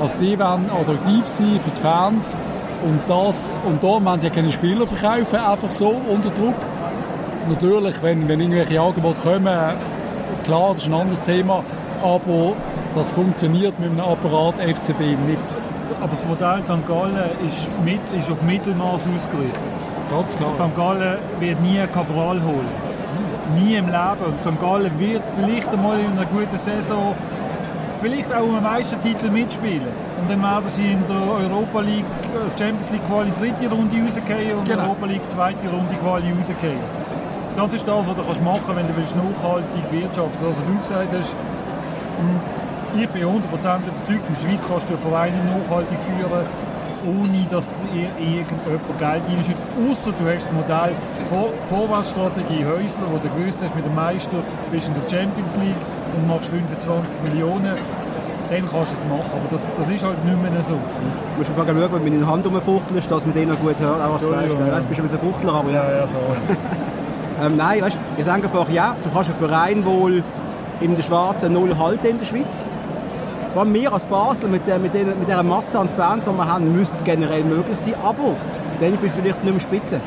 Also 0.00 0.18
sie 0.24 0.38
wollen 0.38 0.68
attraktiv 0.70 1.26
sein 1.26 1.60
für 1.62 1.70
die 1.70 1.80
Fans 1.80 2.40
und 2.82 3.00
das 3.08 3.60
und 3.64 3.82
darum 3.82 4.04
wollen 4.04 4.18
sie 4.20 4.26
ja 4.26 4.32
keine 4.34 4.50
Spieler 4.50 4.86
verkaufen, 4.86 5.36
einfach 5.38 5.70
so 5.70 5.94
unter 6.08 6.30
Druck. 6.30 6.54
Natürlich, 7.48 8.02
wenn, 8.02 8.28
wenn 8.28 8.40
irgendwelche 8.40 8.80
Angebote 8.80 9.20
kommen, 9.20 9.58
klar, 10.44 10.68
das 10.74 10.78
ist 10.82 10.88
ein 10.88 10.94
anderes 10.94 11.22
Thema, 11.22 11.64
aber 12.02 12.52
das 12.94 13.12
funktioniert 13.12 13.78
mit 13.80 13.90
einem 13.90 14.00
Apparat 14.00 14.54
FCB 14.56 15.00
nicht. 15.26 15.42
Aber 16.00 16.10
das 16.10 16.24
Modell 16.24 16.62
St. 16.64 16.86
Gallen 16.86 17.16
ist, 17.46 17.68
mit, 17.84 18.00
ist 18.18 18.30
auf 18.30 18.40
Mittelmaß 18.42 19.02
ausgerichtet. 19.14 19.60
Ganz 20.10 20.36
klar. 20.36 20.52
St. 20.52 20.76
Gallen 20.76 21.18
wird 21.40 21.60
nie 21.62 21.78
einen 21.78 21.92
Cabral 21.92 22.40
holen. 22.42 22.68
Nie 23.56 23.74
im 23.76 23.86
Leben. 23.86 24.24
Und 24.26 24.42
St. 24.42 24.60
Gallen 24.60 24.90
wird 24.98 25.22
vielleicht 25.36 25.68
einmal 25.68 25.98
in 26.00 26.12
einer 26.12 26.26
guten 26.26 26.56
Saison 26.58 27.14
vielleicht 28.00 28.34
auch 28.34 28.42
um 28.42 28.54
einen 28.56 28.64
Meistertitel 28.64 29.30
mitspielen. 29.30 29.86
Und 30.20 30.30
dann 30.30 30.42
werden 30.42 30.68
sie 30.68 30.92
in 30.92 30.98
der 31.08 31.16
Europa 31.16 31.80
League, 31.80 32.04
äh, 32.04 32.58
Champions 32.58 32.90
League 32.90 33.06
Quali 33.08 33.30
dritte 33.38 33.72
Runde 33.74 33.96
rausgehen 34.04 34.58
und 34.58 34.68
Genau. 34.68 34.82
Europa 34.84 35.06
League 35.06 35.28
zweite 35.28 35.68
Runde 35.68 35.94
Quali 36.02 36.32
rausgehen. 36.32 36.80
Das 37.56 37.72
ist 37.72 37.86
das, 37.86 38.06
was 38.08 38.14
du 38.16 38.22
kannst 38.22 38.42
machen 38.42 38.72
wenn 38.76 38.86
du 38.88 38.96
willst 38.96 39.14
nachhaltig 39.16 39.84
wirtschaften 39.90 40.40
Also 40.44 40.62
du 40.66 40.78
gesagt 40.80 41.08
hast, 41.12 41.32
du- 41.32 42.98
ich 43.00 43.08
bin 43.08 43.22
100% 43.24 43.88
überzeugt, 43.88 44.24
in 44.28 44.34
der 44.34 44.40
Schweiz 44.42 44.62
kannst 44.68 44.88
du 44.90 44.96
Vereine 44.96 45.36
nachhaltig 45.44 45.98
führen, 46.00 46.44
ohne 47.04 47.40
dass 47.50 47.66
dir 47.92 48.08
irgendjemand 48.20 48.98
Geld 48.98 49.22
reinschüttet. 49.28 49.64
Außer 49.90 50.12
du 50.12 50.24
hast 50.28 50.46
das 50.48 50.52
Modell 50.52 50.92
Vor 51.28 51.48
Vorwärtsstrategie 51.68 52.64
Häusler, 52.64 53.08
wo 53.10 53.16
du 53.18 53.28
gewusst 53.32 53.60
hast, 53.64 53.74
mit 53.74 53.84
dem 53.84 53.94
Meister 53.94 54.38
bist 54.70 54.88
in 54.88 54.94
der 54.94 55.06
Champions 55.08 55.56
League 55.56 55.82
und 56.16 56.26
machst 56.28 56.48
25 56.48 57.20
Millionen. 57.24 57.74
Dann 58.50 58.64
kannst 58.68 58.92
du 58.92 58.96
es 59.00 59.04
machen. 59.08 59.32
Aber 59.32 59.48
das, 59.50 59.64
das 59.76 59.88
ist 59.88 60.04
halt 60.04 60.20
nicht 60.24 60.36
mehr 60.42 60.52
so. 60.62 60.76
Du 60.76 61.38
musst 61.38 61.48
einfach 61.50 61.64
schauen, 61.66 61.92
wenn 61.92 62.04
du 62.04 62.12
in 62.12 62.20
die 62.20 62.26
Hand 62.26 62.44
rumfuchtelst, 62.44 63.10
dass 63.10 63.24
man 63.24 63.32
den 63.34 63.48
noch 63.48 63.58
gut 63.60 63.76
hört, 63.80 64.00
auch 64.00 64.14
was 64.14 64.20
du 64.20 64.28
Du 64.28 64.32
ja. 64.36 64.72
weißt, 64.76 64.88
bist 64.88 65.00
ein 65.00 65.08
bisschen 65.08 65.18
Fuchtler, 65.20 65.54
aber 65.54 65.70
ja. 65.70 65.82
Ja, 65.84 65.90
ja, 66.00 66.06
sorry. 66.06 66.36
Ähm, 67.40 67.56
nein, 67.56 67.80
weißt, 67.82 67.96
ich 68.18 68.24
denke 68.24 68.44
einfach, 68.44 68.68
ja, 68.70 68.94
du 69.02 69.10
kannst 69.10 69.30
einen 69.30 69.38
Verein 69.38 69.84
wohl 69.84 70.22
in 70.80 70.96
der 70.96 71.02
schwarzen 71.02 71.52
Null 71.52 71.76
halten 71.78 72.06
in 72.06 72.18
der 72.18 72.26
Schweiz. 72.26 72.68
Was 73.54 73.66
wir 73.72 73.92
als 73.92 74.04
Basel 74.06 74.48
mit, 74.48 74.66
der, 74.66 74.78
mit, 74.78 74.94
den, 74.94 75.06
mit 75.18 75.28
dieser 75.28 75.42
Masse 75.42 75.78
an 75.78 75.88
Fans, 75.96 76.24
die 76.24 76.30
wir 76.30 76.46
haben, 76.52 76.74
müsste 76.76 76.96
es 76.96 77.04
generell 77.04 77.44
möglich 77.44 77.78
sein. 77.78 77.94
Aber 78.02 78.34
dann 78.80 78.96
bist 78.96 79.16
du 79.16 79.22
vielleicht 79.22 79.44
nicht 79.44 79.52
mehr 79.52 79.60
Spitze. 79.60 80.00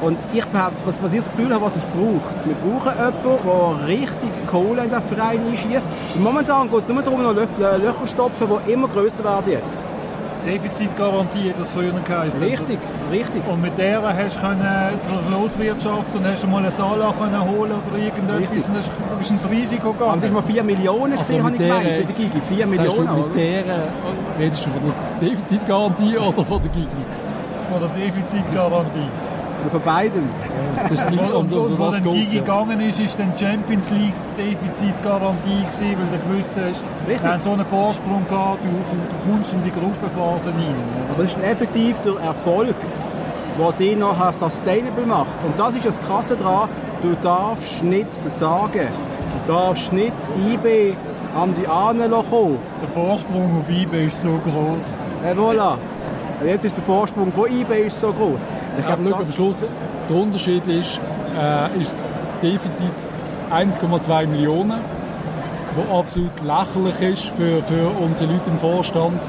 Und 0.00 0.16
ich 0.32 0.44
behaupte, 0.44 0.76
was, 0.84 1.02
was 1.02 1.12
ich 1.12 1.20
das 1.20 1.30
Gefühl 1.30 1.52
habe, 1.52 1.64
was 1.64 1.74
es 1.74 1.82
braucht. 1.82 2.34
Wir 2.44 2.54
brauchen 2.54 2.92
jemanden, 2.96 3.78
der 3.80 3.88
richtig 3.88 4.46
Kohle 4.46 4.84
in 4.84 4.90
den 4.90 5.02
Verein 5.02 5.40
einschießt. 5.50 5.86
Momentan 6.20 6.70
geht 6.70 6.78
es 6.78 6.88
nur 6.88 7.02
darum, 7.02 7.20
noch 7.22 7.34
Lö 7.34 7.46
Lö- 7.58 7.76
Löcher 7.78 7.98
zu 8.02 8.06
stopfen, 8.06 8.46
die 8.66 8.72
immer 8.72 8.86
grösser 8.86 9.24
werden 9.24 9.50
jetzt. 9.50 9.76
Defizitgarantie 10.52 11.50
hat 11.50 11.60
das 11.60 11.68
früher 11.70 11.92
geheißen. 11.92 12.40
Richtig, 12.42 12.78
richtig. 13.12 13.42
Und 13.48 13.60
mit 13.62 13.76
der 13.78 14.02
hast 14.02 14.36
du 14.36 14.40
können 14.40 14.60
durch 15.08 15.30
Loswirtschaft 15.42 16.14
und 16.16 16.26
hast 16.26 16.42
du 16.42 16.46
mal 16.48 16.58
eine 16.58 16.70
Sala 16.70 17.12
können 17.18 17.40
holen 17.44 17.72
oder 17.86 17.98
irgendetwas 17.98 18.40
Richtig. 18.40 18.68
und 18.68 18.78
hast, 18.78 18.88
du 18.88 19.16
bist 19.18 19.30
ins 19.30 19.50
Risiko 19.50 19.88
Aber 19.90 19.98
das 19.98 20.14
gegangen. 20.14 20.34
war 20.34 20.42
mal 20.42 20.48
4 20.48 20.64
Millionen, 20.64 21.12
Also 21.18 21.18
gesehen, 21.34 21.44
habe 21.44 21.54
ich 21.54 21.60
mit 21.60 21.68
gemeint, 21.68 21.86
der- 21.86 21.96
für 21.98 22.04
die 22.04 22.12
Gigi. 22.14 22.40
4 22.48 22.58
Sagst 22.58 22.78
du, 22.78 22.82
Millionen, 23.02 23.14
mit 23.14 23.24
oder? 23.24 23.34
der, 23.34 23.64
redest 24.38 24.66
du 24.66 24.70
von 24.70 24.80
der 25.20 25.28
Defizitgarantie 25.28 26.16
oder 26.18 26.44
von 26.44 26.62
der 26.62 26.70
Gigi? 26.70 26.86
Von 27.70 27.80
der 27.80 27.88
Defizitgarantie. 27.90 29.08
Und 29.64 29.70
Von 29.72 29.82
beiden. 29.82 30.28
Das 30.76 30.90
ist 30.90 31.10
die, 31.10 31.18
Und, 31.18 31.52
und, 31.52 31.52
und, 31.52 31.80
und 31.80 32.02
Gigi 32.02 32.36
ja. 32.36 32.42
gegangen 32.42 32.80
ist, 32.80 33.00
ist 33.00 33.18
dann 33.18 33.32
Champions 33.36 33.90
League 33.90 34.14
Defizitgarantie 34.36 35.62
gewesen, 35.62 35.96
weil 35.98 36.18
du 36.18 36.28
gewusst 36.28 36.50
hast, 36.54 36.84
Richtig. 37.08 37.22
wir 37.22 37.32
haben 37.32 37.42
so 37.42 37.52
einen 37.52 37.66
Vorsprung 37.66 38.24
gehabt, 38.28 38.60
du, 38.62 38.68
du, 38.68 38.96
du 38.96 39.30
kommst 39.30 39.52
in 39.52 39.62
die 39.64 39.72
Gruppenphase 39.72 40.50
rein. 40.50 40.74
Aber 41.12 41.24
es 41.24 41.34
ist 41.34 41.42
effektiv 41.42 41.96
der 42.04 42.22
Erfolg, 42.24 42.76
der 43.58 43.72
dich 43.72 43.96
nachher 43.96 44.32
sustainable 44.32 45.06
macht. 45.06 45.42
Und 45.44 45.58
das 45.58 45.74
ist 45.74 45.86
das 45.86 46.00
Krasse 46.00 46.36
daran, 46.36 46.68
du 47.02 47.16
darfst 47.22 47.82
nicht 47.82 48.14
versagen. 48.14 48.88
Du 49.46 49.52
darfst 49.52 49.92
nicht 49.92 50.12
IB 50.50 50.94
an 51.36 51.54
die 51.54 51.66
Ahnen 51.66 52.10
kommen. 52.10 52.58
Der 52.80 52.88
Vorsprung 52.90 53.60
auf 53.60 53.68
IB 53.70 54.06
ist 54.06 54.22
so 54.22 54.38
groß. 54.38 54.96
Et 55.24 55.36
voilà. 55.36 55.74
Und 56.40 56.46
Jetzt 56.46 56.64
ist 56.64 56.76
der 56.76 56.84
Vorsprung 56.84 57.32
von 57.32 57.46
IB 57.50 57.86
ist 57.86 57.98
so 57.98 58.12
groß. 58.12 58.46
Ich 58.78 58.86
glaube, 58.86 59.16
am 59.16 59.32
Schluss, 59.32 59.64
der 60.08 60.16
Unterschied 60.16 60.66
ist, 60.66 61.00
äh, 61.38 61.80
ist 61.80 61.96
das 61.96 62.50
Defizit 62.50 62.92
1,2 63.50 64.26
Millionen, 64.26 64.78
was 65.76 65.98
absolut 65.98 66.40
lächerlich 66.42 67.00
ist 67.12 67.28
für, 67.36 67.62
für 67.62 67.90
unsere 68.00 68.32
Leute 68.32 68.50
im 68.50 68.58
Vorstand. 68.58 69.20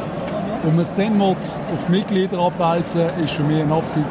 Und 0.63 0.75
man 0.75 0.81
es 0.81 0.93
dann 0.93 1.21
auf 1.21 1.37
die 1.87 1.91
Mitglieder 1.91 2.37
abwälzen 2.37 3.09
ist 3.23 3.33
für 3.33 3.43
mich 3.43 3.61
ein 3.61 3.71
absoluter, 3.71 4.09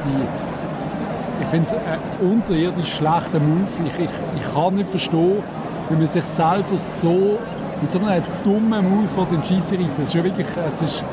ich 1.41 1.47
finde 1.49 1.67
es 1.67 1.75
ein 1.75 2.31
unterirdisch 2.31 2.95
schlechter 2.95 3.39
Move. 3.39 3.69
Ich, 3.87 3.99
ich, 3.99 4.11
ich 4.41 4.55
kann 4.55 4.75
nicht 4.75 4.91
verstehen, 4.91 5.43
wie 5.89 5.97
man 5.97 6.07
sich 6.07 6.25
selber 6.25 6.77
so 6.77 7.39
in 7.81 7.89
so 7.89 8.01
einem 8.01 8.25
dummen 8.45 8.91
Move 8.91 9.09
von 9.09 9.27
den 9.31 9.41
es 9.43 10.83
ist, 10.83 11.05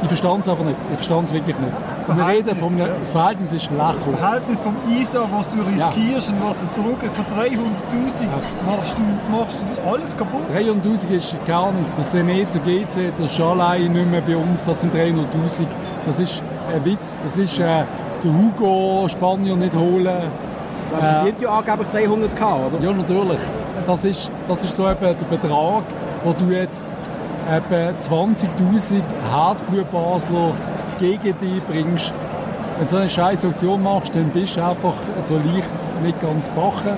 ich 0.00 0.08
verstand 0.08 0.42
es 0.42 0.48
einfach 0.48 0.64
nicht. 0.64 0.76
Ich 0.90 0.96
verstand 0.96 1.28
es 1.28 1.34
wirklich 1.34 1.58
nicht. 1.58 1.72
Wir 2.16 2.26
reden 2.26 2.50
einem, 2.50 3.00
das 3.00 3.12
Verhältnis 3.12 3.52
ist 3.52 3.70
Das 3.70 3.96
lächerlich. 3.96 4.18
Verhältnis 4.20 4.58
vom 4.60 4.76
ISA, 4.90 5.28
was 5.30 5.48
du 5.50 5.60
riskierst 5.60 6.30
und 6.30 6.42
was 6.42 6.60
du 6.60 6.68
zurück 6.68 6.98
für 7.02 7.22
300'000 7.34 8.28
machst, 8.66 8.96
du, 8.98 9.30
machst 9.30 9.58
du 9.60 9.90
alles 9.90 10.16
kaputt. 10.16 10.40
300'000 10.54 11.10
ist 11.10 11.36
gar 11.46 11.70
nicht. 11.72 11.90
Das 11.96 12.14
Sené 12.14 12.48
zu 12.48 12.60
GC, 12.60 13.12
das 13.18 13.30
ist 13.30 13.40
allein 13.40 13.92
nicht 13.92 14.10
mehr 14.10 14.22
bei 14.22 14.36
uns, 14.36 14.64
das 14.64 14.80
sind 14.80 14.94
300'000. 14.94 15.66
Das 16.06 16.18
ist 16.18 16.42
ein 16.74 16.84
Witz. 16.84 17.18
Das 17.22 17.36
ist 17.36 17.58
äh, 17.58 17.84
der 18.24 18.32
Hugo 18.32 19.06
Spanier 19.08 19.56
nicht 19.56 19.74
holen. 19.74 20.22
Man 20.90 21.00
verdient 21.00 21.40
ja 21.42 21.50
angeblich 21.50 21.88
300k, 21.88 22.42
oder? 22.42 22.82
Ja, 22.82 22.92
natürlich. 22.92 23.38
Das 23.86 24.04
ist, 24.04 24.30
das 24.48 24.64
ist 24.64 24.74
so 24.74 24.88
eben 24.88 25.00
der 25.00 25.12
Betrag, 25.36 25.82
wo 26.24 26.32
du 26.32 26.46
jetzt 26.50 26.84
eben 27.46 27.96
20'000 28.00 29.02
Herzblut-Basler 29.30 30.52
gegen 30.98 31.38
dich 31.38 31.62
bringst. 31.66 32.12
Wenn 32.76 32.86
du 32.86 32.90
so 32.90 32.96
eine 32.98 33.10
scheiß 33.10 33.44
Aktion 33.44 33.82
machst, 33.82 34.14
dann 34.14 34.30
bist 34.30 34.56
du 34.56 34.64
einfach 34.64 34.94
so 35.20 35.34
leicht 35.34 35.72
nicht 36.02 36.20
ganz 36.20 36.48
bachen. 36.50 36.96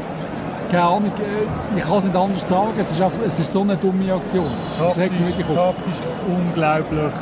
Keine 0.70 0.84
Ahnung, 0.84 1.12
äh, 1.18 1.78
ich 1.78 1.84
kann 1.84 1.98
es 1.98 2.04
nicht 2.04 2.16
anders 2.16 2.46
sagen. 2.46 2.72
Es 2.78 2.92
ist, 2.92 3.00
einfach, 3.00 3.18
es 3.26 3.38
ist 3.38 3.50
so 3.50 3.62
eine 3.62 3.76
dumme 3.76 4.12
Aktion. 4.12 4.50
Das 4.78 4.96
regt 4.98 5.18
mich 5.18 5.34
Taktisch, 5.34 5.56
taktisch 5.56 5.96
unglaublich, 6.28 7.12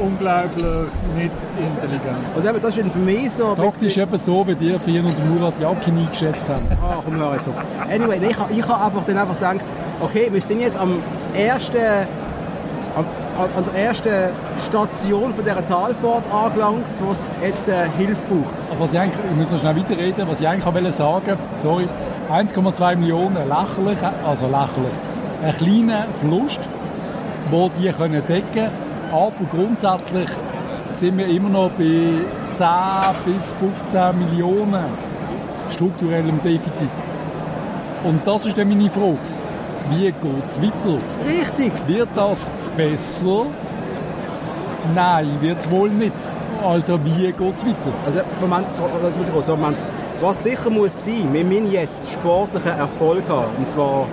unglaublich 0.00 0.92
nicht 1.16 1.32
intelligent. 1.58 2.36
Und 2.36 2.46
eben, 2.46 2.60
das 2.60 2.76
ist 2.76 2.92
für 2.92 2.98
mich 2.98 3.30
so 3.32 3.54
Taktisch 3.54 3.80
bisschen... 3.80 4.02
eben 4.02 4.18
so, 4.18 4.46
wie 4.46 4.54
die 4.54 4.78
400 4.78 5.26
Murat 5.26 5.60
Yakin 5.60 5.98
eingeschätzt 5.98 6.48
haben. 6.48 6.66
Ah, 6.82 7.00
komm, 7.04 7.16
hör 7.16 7.34
jetzt 7.34 7.48
auf. 7.48 7.54
Anyway, 7.90 8.20
ich, 8.22 8.58
ich 8.58 8.68
habe 8.68 8.84
einfach 8.84 9.04
dann 9.04 9.18
einfach 9.18 9.34
gedacht, 9.34 9.64
okay, 10.00 10.28
wir 10.30 10.40
sind 10.40 10.60
jetzt 10.60 10.78
am 10.78 10.98
ersten, 11.34 12.06
am, 12.96 13.06
an, 13.38 13.64
der 13.64 13.84
ersten 13.86 14.30
Station 14.58 15.34
von 15.34 15.44
dieser 15.44 15.66
Talfahrt 15.66 16.32
angelangt, 16.32 16.84
wo 16.98 17.12
es 17.12 17.30
jetzt 17.42 17.64
Hilfe 17.96 18.20
braucht. 18.28 18.70
Aber 18.70 18.80
was 18.80 18.92
ich 18.92 18.98
eigentlich, 19.00 19.24
ich 19.30 19.36
muss 19.36 19.50
noch 19.50 19.58
schnell 19.58 19.76
weiterreden, 19.76 20.28
was 20.28 20.40
ich 20.40 20.48
eigentlich 20.48 20.66
auch 20.66 20.74
wollte 20.74 20.92
sagen, 20.92 21.38
sorry, 21.56 21.88
1,2 22.30 22.96
Millionen 22.96 23.36
lächerlich, 23.48 23.98
also 24.26 24.46
lächerlich, 24.46 24.92
ein 25.44 25.56
kleiner 25.56 26.06
Verlust, 26.20 26.60
den 27.50 27.70
die 27.78 27.90
können 27.90 28.22
decken 28.26 28.70
aber 29.12 29.32
grundsätzlich 29.50 30.30
sind 30.90 31.18
wir 31.18 31.26
immer 31.26 31.50
noch 31.50 31.70
bei 31.72 32.24
10 32.54 33.34
bis 33.34 33.52
15 33.52 34.18
Millionen 34.18 34.84
strukturellem 35.70 36.40
Defizit. 36.42 36.88
Und 38.04 38.26
das 38.26 38.46
ist 38.46 38.56
dann 38.56 38.70
meine 38.70 38.88
Frage. 38.88 39.18
Wie 39.90 40.04
geht 40.04 40.16
es 40.48 40.62
weiter? 40.62 40.98
Richtig. 41.28 41.72
Wird 41.86 42.08
das 42.14 42.50
besser? 42.76 43.46
Nein, 44.94 45.38
wird 45.40 45.60
es 45.60 45.70
wohl 45.70 45.90
nicht. 45.90 46.14
Also 46.64 46.98
wie 47.04 47.32
geht 47.32 47.56
es 47.56 47.66
weiter? 47.66 47.92
Also, 48.06 48.20
Moment, 48.40 48.66
das 48.68 49.16
muss 49.16 49.28
ich 49.28 49.34
auch 49.34 49.42
sagen, 49.42 49.60
Moment. 49.60 49.78
Was 50.20 50.44
sicher 50.44 50.70
muss 50.70 51.04
sein, 51.04 51.28
wir 51.32 51.44
müssen 51.44 51.72
jetzt 51.72 51.98
sportlichen 52.12 52.78
Erfolg 52.78 53.28
haben. 53.28 53.50
Und 53.58 53.68
zwar 53.68 54.06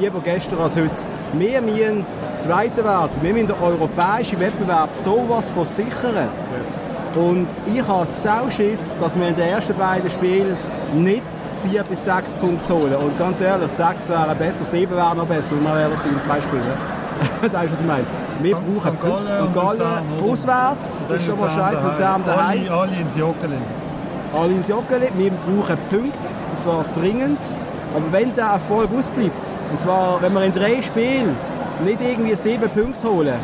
lieber 0.00 0.20
gestern 0.24 0.58
als 0.58 0.74
heute. 0.74 0.90
Wir 1.34 1.60
müssen 1.60 2.04
Zweiter 2.34 2.84
werden. 2.84 3.10
Wir 3.22 3.32
müssen 3.32 3.46
den 3.48 3.56
europäischen 3.62 4.40
Wettbewerb 4.40 4.94
sowas 4.94 5.50
von 5.50 5.64
sichern. 5.64 6.28
Und 7.14 7.48
ich 7.72 7.86
habe 7.86 8.06
sau 8.22 8.50
Schiss, 8.50 8.96
dass 9.00 9.18
wir 9.18 9.28
in 9.28 9.36
den 9.36 9.48
ersten 9.48 9.74
beiden 9.74 10.10
Spielen 10.10 10.56
nicht 10.94 11.22
vier 11.64 11.82
bis 11.84 12.04
sechs 12.04 12.34
Punkte 12.34 12.74
holen. 12.74 12.96
Und 12.96 13.18
ganz 13.18 13.40
ehrlich, 13.40 13.70
sechs 13.70 14.08
wären 14.08 14.36
besser, 14.36 14.64
sieben 14.64 14.96
wären 14.96 15.16
noch 15.16 15.26
besser. 15.26 15.54
Und 15.54 15.62
wir 15.62 15.80
ehrlich 15.80 16.00
sind 16.00 16.14
in 16.14 16.20
zwei 16.20 16.40
Spielen. 16.40 16.95
Weißt 17.40 17.54
du, 17.54 17.72
was 17.72 17.80
ich 17.80 17.86
meine? 17.86 18.04
Wir 18.40 18.54
brauchen 18.56 18.96
St. 18.96 19.00
Gallen 19.00 19.48
St. 19.48 19.54
Gallen 19.54 20.30
auswärts, 20.30 21.04
das 21.08 21.16
ist 21.16 21.26
schon 21.26 21.40
mal 21.40 21.50
scheiße. 21.50 21.80
Luzern 21.88 22.22
Alle, 22.26 22.36
daheim. 22.36 22.72
alle 22.72 22.96
ins 23.00 23.16
Joggeli. 23.16 23.56
Alle 24.34 24.52
ins 24.52 24.68
Joggeli. 24.68 25.08
Wir 25.14 25.30
brauchen 25.30 25.78
Punkte. 25.90 26.18
Und 26.52 26.60
zwar 26.60 26.84
dringend. 26.94 27.38
Aber 27.94 28.12
wenn 28.12 28.34
der 28.34 28.46
Erfolg 28.46 28.90
ausbleibt, 28.96 29.46
und 29.70 29.80
zwar, 29.80 30.20
wenn 30.20 30.32
wir 30.34 30.44
in 30.44 30.52
drei 30.52 30.82
Spielen 30.82 31.34
nicht 31.84 32.00
irgendwie 32.00 32.34
sieben 32.34 32.68
Punkte 32.68 33.08
holen, 33.08 33.34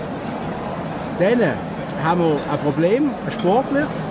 dann 1.18 1.40
haben 2.04 2.20
wir 2.20 2.32
ein 2.50 2.58
Problem, 2.62 3.10
ein 3.24 3.32
sportliches. 3.32 4.10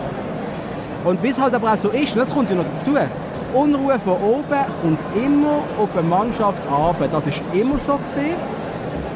Und 1.03 1.21
wie 1.21 1.29
es 1.29 1.39
halt 1.39 1.53
aber 1.53 1.73
auch 1.73 1.77
so 1.77 1.89
ist, 1.89 2.15
das 2.15 2.29
kommt 2.31 2.49
ja 2.49 2.55
noch 2.55 2.65
dazu, 2.77 2.91
die 2.91 3.57
Unruhe 3.57 3.99
von 3.99 4.13
oben 4.13 4.65
kommt 4.81 4.99
immer 5.15 5.59
auf 5.79 5.89
eine 5.97 6.07
Mannschaft 6.07 6.65
ab. 6.67 6.95
Das 7.11 7.27
ist 7.27 7.41
immer 7.53 7.77
so 7.77 7.97
gesehen. 7.97 8.35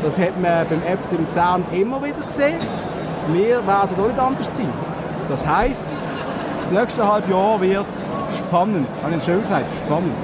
Das 0.06 0.20
hat 0.20 0.40
man 0.40 0.68
beim 0.70 0.82
FC 0.82 1.18
Luzern 1.18 1.66
immer 1.72 1.98
wieder 2.04 2.22
gesehen. 2.22 2.60
Wir 3.34 3.56
werden 3.66 3.90
auch 4.00 4.08
nicht 4.08 4.20
anders 4.20 4.48
sein. 4.54 4.70
Das 5.30 5.44
heisst, 5.48 5.88
das 6.62 6.70
nächste 6.70 7.12
Halbjahr 7.12 7.60
wird 7.60 7.88
spannend. 8.38 8.88
Habe 9.02 9.10
ich 9.10 9.16
jetzt 9.16 9.26
schön 9.26 9.42
gesagt? 9.42 9.66
Spannend. 9.80 10.16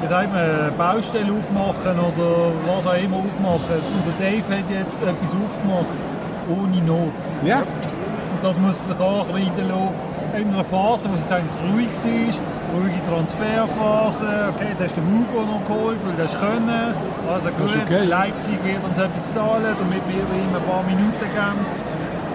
Wie 0.00 0.06
sagt 0.06 0.32
man, 0.32 0.72
Baustelle 0.78 1.30
aufmachen 1.30 1.98
oder 2.00 2.52
was 2.66 2.86
auch 2.86 3.04
immer 3.04 3.18
aufmachen. 3.18 3.76
Und 3.92 4.18
der 4.18 4.30
Dave 4.30 4.48
hat 4.48 4.70
jetzt 4.70 4.96
etwas 5.02 5.30
aufgemacht, 5.36 6.00
ohne 6.48 6.86
Not. 6.86 7.12
Ja, 7.44 7.58
Und 7.58 8.42
das 8.42 8.58
muss 8.58 8.88
sich 8.88 8.98
auch 8.98 9.28
reiten 9.28 9.68
lassen. 9.68 10.40
In 10.40 10.54
einer 10.54 10.64
Phase, 10.64 11.10
wo 11.10 11.14
es 11.16 11.20
jetzt 11.20 11.32
eigentlich 11.32 11.70
ruhig 11.70 11.90
war, 11.90 12.40
ruhige 12.72 13.02
Transferphase. 13.08 14.52
Okay, 14.54 14.66
jetzt 14.70 14.82
hast 14.82 14.96
du 14.96 15.02
Hugo 15.02 15.44
noch 15.44 15.64
geholt, 15.66 15.98
weil 16.04 16.14
du 16.16 16.22
das 16.22 16.38
können. 16.38 16.94
Also 17.32 17.48
gut, 17.50 17.76
okay. 17.84 18.04
Leipzig 18.04 18.58
wird 18.64 18.82
uns 18.84 18.98
etwas 18.98 19.32
zahlen, 19.32 19.74
damit 19.78 20.02
wir 20.08 20.22
ihm 20.22 20.54
ein 20.54 20.62
paar 20.68 20.82
Minuten 20.82 21.18
geben. 21.20 21.66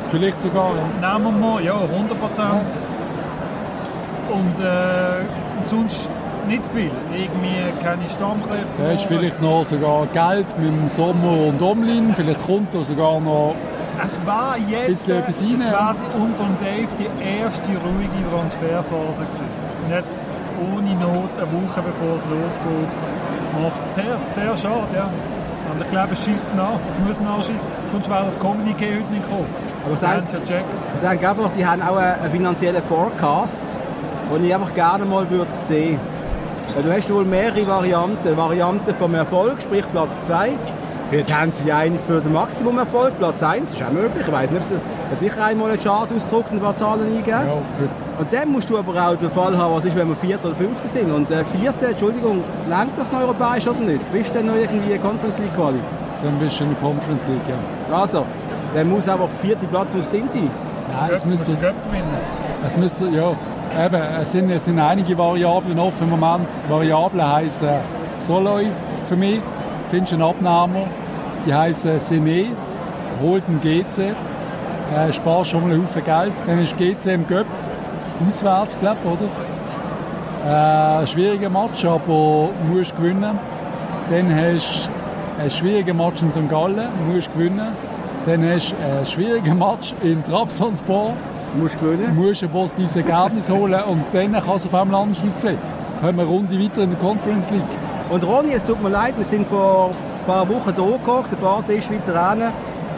Vielleicht 0.09 0.41
sogar. 0.41 0.71
Ja. 1.01 1.17
Nehmen 1.17 1.25
wir 1.25 1.47
mal, 1.47 1.63
ja, 1.63 1.75
100 1.75 2.19
Prozent. 2.19 2.71
Und, 4.29 4.63
äh, 4.63 5.23
sonst 5.69 6.09
nicht 6.47 6.63
viel. 6.73 6.91
Irgendwie 7.13 7.83
keine 7.83 8.07
Stammkräfte. 8.09 8.83
Da 8.83 8.91
ist 8.91 9.03
vielleicht 9.03 9.41
noch 9.41 9.63
sogar 9.63 10.07
Geld 10.07 10.47
mit 10.59 10.69
dem 10.69 10.87
Sommer 10.87 11.47
und 11.47 11.61
Omlin. 11.61 12.13
Vielleicht 12.15 12.45
kommt 12.45 12.73
da 12.73 12.83
sogar 12.83 13.19
noch. 13.19 13.55
Es 14.05 14.25
war 14.25 14.55
jetzt, 14.69 15.09
rein, 15.09 15.23
es 15.27 15.41
war 15.41 15.95
die, 15.95 16.21
unter 16.21 16.43
dem 16.43 16.57
Dave 16.59 16.87
die 16.99 17.25
erste 17.25 17.67
ruhige 17.83 18.29
Transferphase 18.31 19.25
gewesen. 19.25 19.66
Und 19.87 19.93
jetzt 19.93 20.15
ohne 20.59 20.93
Not, 20.95 21.29
eine 21.37 21.47
Woche 21.51 21.81
bevor 21.81 22.15
es 22.15 22.23
losgeht, 22.27 22.91
macht 23.61 23.79
das 23.95 24.03
Herz. 24.03 24.35
Sehr 24.35 24.57
schade, 24.57 24.87
ja. 24.95 25.09
Und 25.73 25.81
ich 25.81 25.89
glaube, 25.91 26.13
es 26.13 26.23
schießt 26.25 26.49
nach. 26.55 26.79
Es 26.91 26.99
muss 26.99 27.19
nachschießen. 27.19 27.67
Sonst 27.91 28.09
wäre 28.09 28.25
das 28.25 28.37
Kommuniqué 28.39 28.99
heute 28.99 29.11
nicht 29.11 29.23
gekommen. 29.23 29.45
Aber 29.85 29.95
sag- 29.95 30.17
haben 30.17 30.27
sie 30.27 30.33
ja 30.33 30.39
gecheckt. 30.41 30.73
ich 31.01 31.07
denke 31.09 31.29
einfach, 31.29 31.49
die 31.57 31.65
haben 31.65 31.81
auch 31.81 31.95
einen 31.97 32.31
finanziellen 32.31 32.83
Forecast, 32.83 33.79
den 34.33 34.45
ich 34.45 34.53
einfach 34.53 34.73
gerne 34.73 35.05
mal 35.05 35.29
würde 35.29 35.51
sehen 35.57 35.99
Weil 36.75 36.83
Du 36.83 36.91
hast 36.91 37.13
wohl 37.13 37.23
mehrere 37.25 37.65
Varianten. 37.67 38.35
Varianten 38.35 38.93
vom 38.95 39.13
Erfolg, 39.15 39.61
sprich 39.61 39.85
Platz 39.93 40.09
2. 40.21 40.51
Vielleicht 41.09 41.33
haben 41.33 41.51
sie 41.53 41.71
eine 41.71 41.97
für 41.99 42.19
den 42.19 42.33
Maximumerfolg, 42.33 43.17
Platz 43.17 43.41
1, 43.41 43.71
ist 43.71 43.81
auch 43.81 43.91
möglich. 43.91 44.25
Ich 44.27 44.31
weiß 44.33 44.51
nicht, 44.51 44.61
ob 44.63 45.17
sie 45.17 45.25
sicher 45.25 45.45
einmal 45.45 45.69
einen 45.71 45.79
Chart 45.79 46.09
ausdruckt 46.13 46.51
und 46.51 46.57
ein 46.57 46.61
paar 46.61 46.75
Zahlen 46.75 47.03
eingeben. 47.03 47.29
Ja, 47.29 47.43
gut. 47.45 47.89
Und 48.19 48.33
dann 48.33 48.51
musst 48.51 48.69
du 48.69 48.77
aber 48.77 48.93
auch 48.93 49.15
den 49.15 49.29
Fall 49.29 49.55
haben, 49.55 49.75
was 49.75 49.85
ist, 49.85 49.95
wenn 49.95 50.07
wir 50.07 50.15
Vierter 50.15 50.49
oder 50.49 50.55
Fünfter 50.55 50.87
sind. 50.87 51.11
Und 51.11 51.29
der 51.29 51.45
Vierte, 51.45 51.87
Entschuldigung, 51.87 52.43
lenkt 52.67 52.97
das 52.97 53.11
noch 53.11 53.21
europäisch 53.21 53.67
oder 53.67 53.79
nicht? 53.79 54.11
Bist 54.11 54.29
du 54.29 54.39
denn 54.39 54.47
noch 54.47 54.55
irgendwie 54.55 54.97
Conference 54.97 55.37
League 55.37 55.53
Quali? 55.55 55.79
Dann 56.23 56.39
bist 56.39 56.59
du 56.59 56.63
in 56.63 56.71
der 56.71 56.79
Conference 56.79 57.27
League, 57.27 57.47
ja. 57.47 57.95
Also, 57.95 58.25
dann 58.73 58.89
muss 58.89 59.07
aber 59.07 59.27
der 59.27 59.49
vierte 59.49 59.67
Platz 59.67 59.93
muss 59.93 60.09
drin 60.09 60.27
sein. 60.27 60.49
Nein, 60.91 61.11
es 61.13 61.25
müsste, 61.25 61.55
es 62.65 62.77
müsste, 62.77 63.07
ja, 63.09 63.31
eben, 63.85 64.01
es 64.21 64.31
sind, 64.31 64.49
es 64.49 64.65
sind 64.65 64.79
einige 64.79 65.15
Variablen 65.17 65.77
offen 65.77 66.11
im 66.11 66.19
Moment. 66.19 66.47
Die 66.65 66.69
Variablen 66.69 67.31
heißen 67.31 67.69
Soloy 68.17 68.67
für 69.05 69.15
mich, 69.15 69.41
findest 69.89 70.13
du 70.13 70.15
einen 70.15 70.23
Abnehmer. 70.23 70.87
Die 71.45 71.53
heißen 71.53 71.99
Sene, 71.99 72.47
holt 73.21 73.43
einen 73.47 73.61
GC, 73.61 74.15
äh, 74.95 75.13
sparst 75.13 75.51
schon 75.51 75.61
mal 75.61 75.71
einen 75.71 75.83
Haufen 75.83 76.03
Geld. 76.03 76.33
Dann 76.45 76.59
ist 76.59 76.75
GC 76.77 77.13
im 77.13 77.27
Göpp, 77.27 77.45
auswärts, 78.25 78.77
glaube 78.79 78.97
ich, 79.03 79.11
oder? 79.11 81.01
Äh, 81.01 81.07
schwieriger 81.07 81.49
Match, 81.49 81.83
aber 81.85 82.49
musst 82.71 82.95
gewinnen. 82.95 83.39
Dann 84.09 84.35
hast 84.35 84.85
du 84.87 85.41
einen 85.41 85.49
schwierigen 85.49 85.97
Match 85.97 86.21
in 86.21 86.31
St. 86.31 86.49
Gallen, 86.49 86.87
musst 87.07 87.31
gewinnen. 87.33 87.75
Dann 88.25 88.49
hast 88.49 88.71
du 88.71 88.75
einen 88.77 89.05
schwierigen 89.05 89.57
Match 89.57 89.93
in 90.01 90.23
Trabzonspor, 90.23 91.13
musst 91.59 91.79
gewinnen. 91.79 92.15
musst 92.15 92.43
ein 92.43 92.49
positives 92.49 92.95
Ergebnis 92.95 93.49
holen 93.49 93.81
und 93.87 94.03
dann 94.13 94.31
kann 94.33 94.55
es 94.55 94.65
auf 94.65 94.73
einmal 94.73 95.01
anders 95.01 95.23
aussehen. 95.23 95.57
Dann 95.93 96.01
kommen 96.01 96.17
wir 96.17 96.23
eine 96.23 96.31
Runde 96.31 96.59
weiter 96.59 96.83
in 96.83 96.89
der 96.91 96.99
Conference 96.99 97.49
League. 97.49 97.63
Und 98.09 98.23
Ronny, 98.25 98.53
es 98.53 98.65
tut 98.65 98.81
mir 98.81 98.89
leid, 98.89 99.17
wir 99.17 99.25
sind 99.25 99.45
vor 99.47 99.89
ein 99.89 100.25
paar 100.25 100.47
Wochen 100.47 100.73
da 100.75 100.83
gehockt, 101.03 101.31
ein 101.31 101.39
paar 101.39 101.65
Tisch 101.65 101.89
weiter 101.89 102.31
hin. 102.31 102.43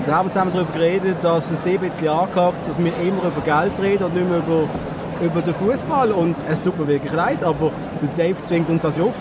Da 0.06 0.16
haben 0.16 0.28
wir 0.28 0.32
zusammen 0.32 0.52
darüber 0.54 0.72
geredet, 0.72 1.18
dass 1.22 1.52
es 1.52 1.62
dir 1.62 1.74
ein 1.74 1.90
bisschen 1.90 2.08
angehakt 2.08 2.68
dass 2.68 2.78
wir 2.80 2.92
immer 3.02 3.24
über 3.24 3.42
Geld 3.44 3.74
reden 3.82 4.04
und 4.06 4.14
nicht 4.16 4.30
mehr 4.30 4.38
über, 4.40 4.64
über 5.22 5.42
den 5.42 5.54
Fußball. 5.54 6.12
Und 6.12 6.36
es 6.50 6.62
tut 6.62 6.78
mir 6.80 6.88
wirklich 6.88 7.14
leid, 7.14 7.44
aber 7.44 7.72
der 8.02 8.10
Dave 8.18 8.42
zwingt 8.44 8.70
uns 8.70 8.84
das 8.84 9.00
auf. 9.00 9.14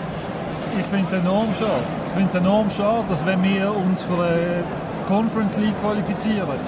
ich 0.77 0.85
finde 0.85 1.05
es 1.07 1.13
enorm 1.13 1.53
schade. 1.53 1.83
Ich 2.07 2.13
finde 2.13 2.29
es 2.29 2.35
enorm 2.35 2.69
schade, 2.69 3.05
dass 3.09 3.25
wenn 3.25 3.43
wir 3.43 3.75
uns 3.75 4.03
für 4.03 4.13
eine 4.13 4.63
Conference 5.07 5.57
League 5.57 5.79
qualifizieren, 5.81 6.59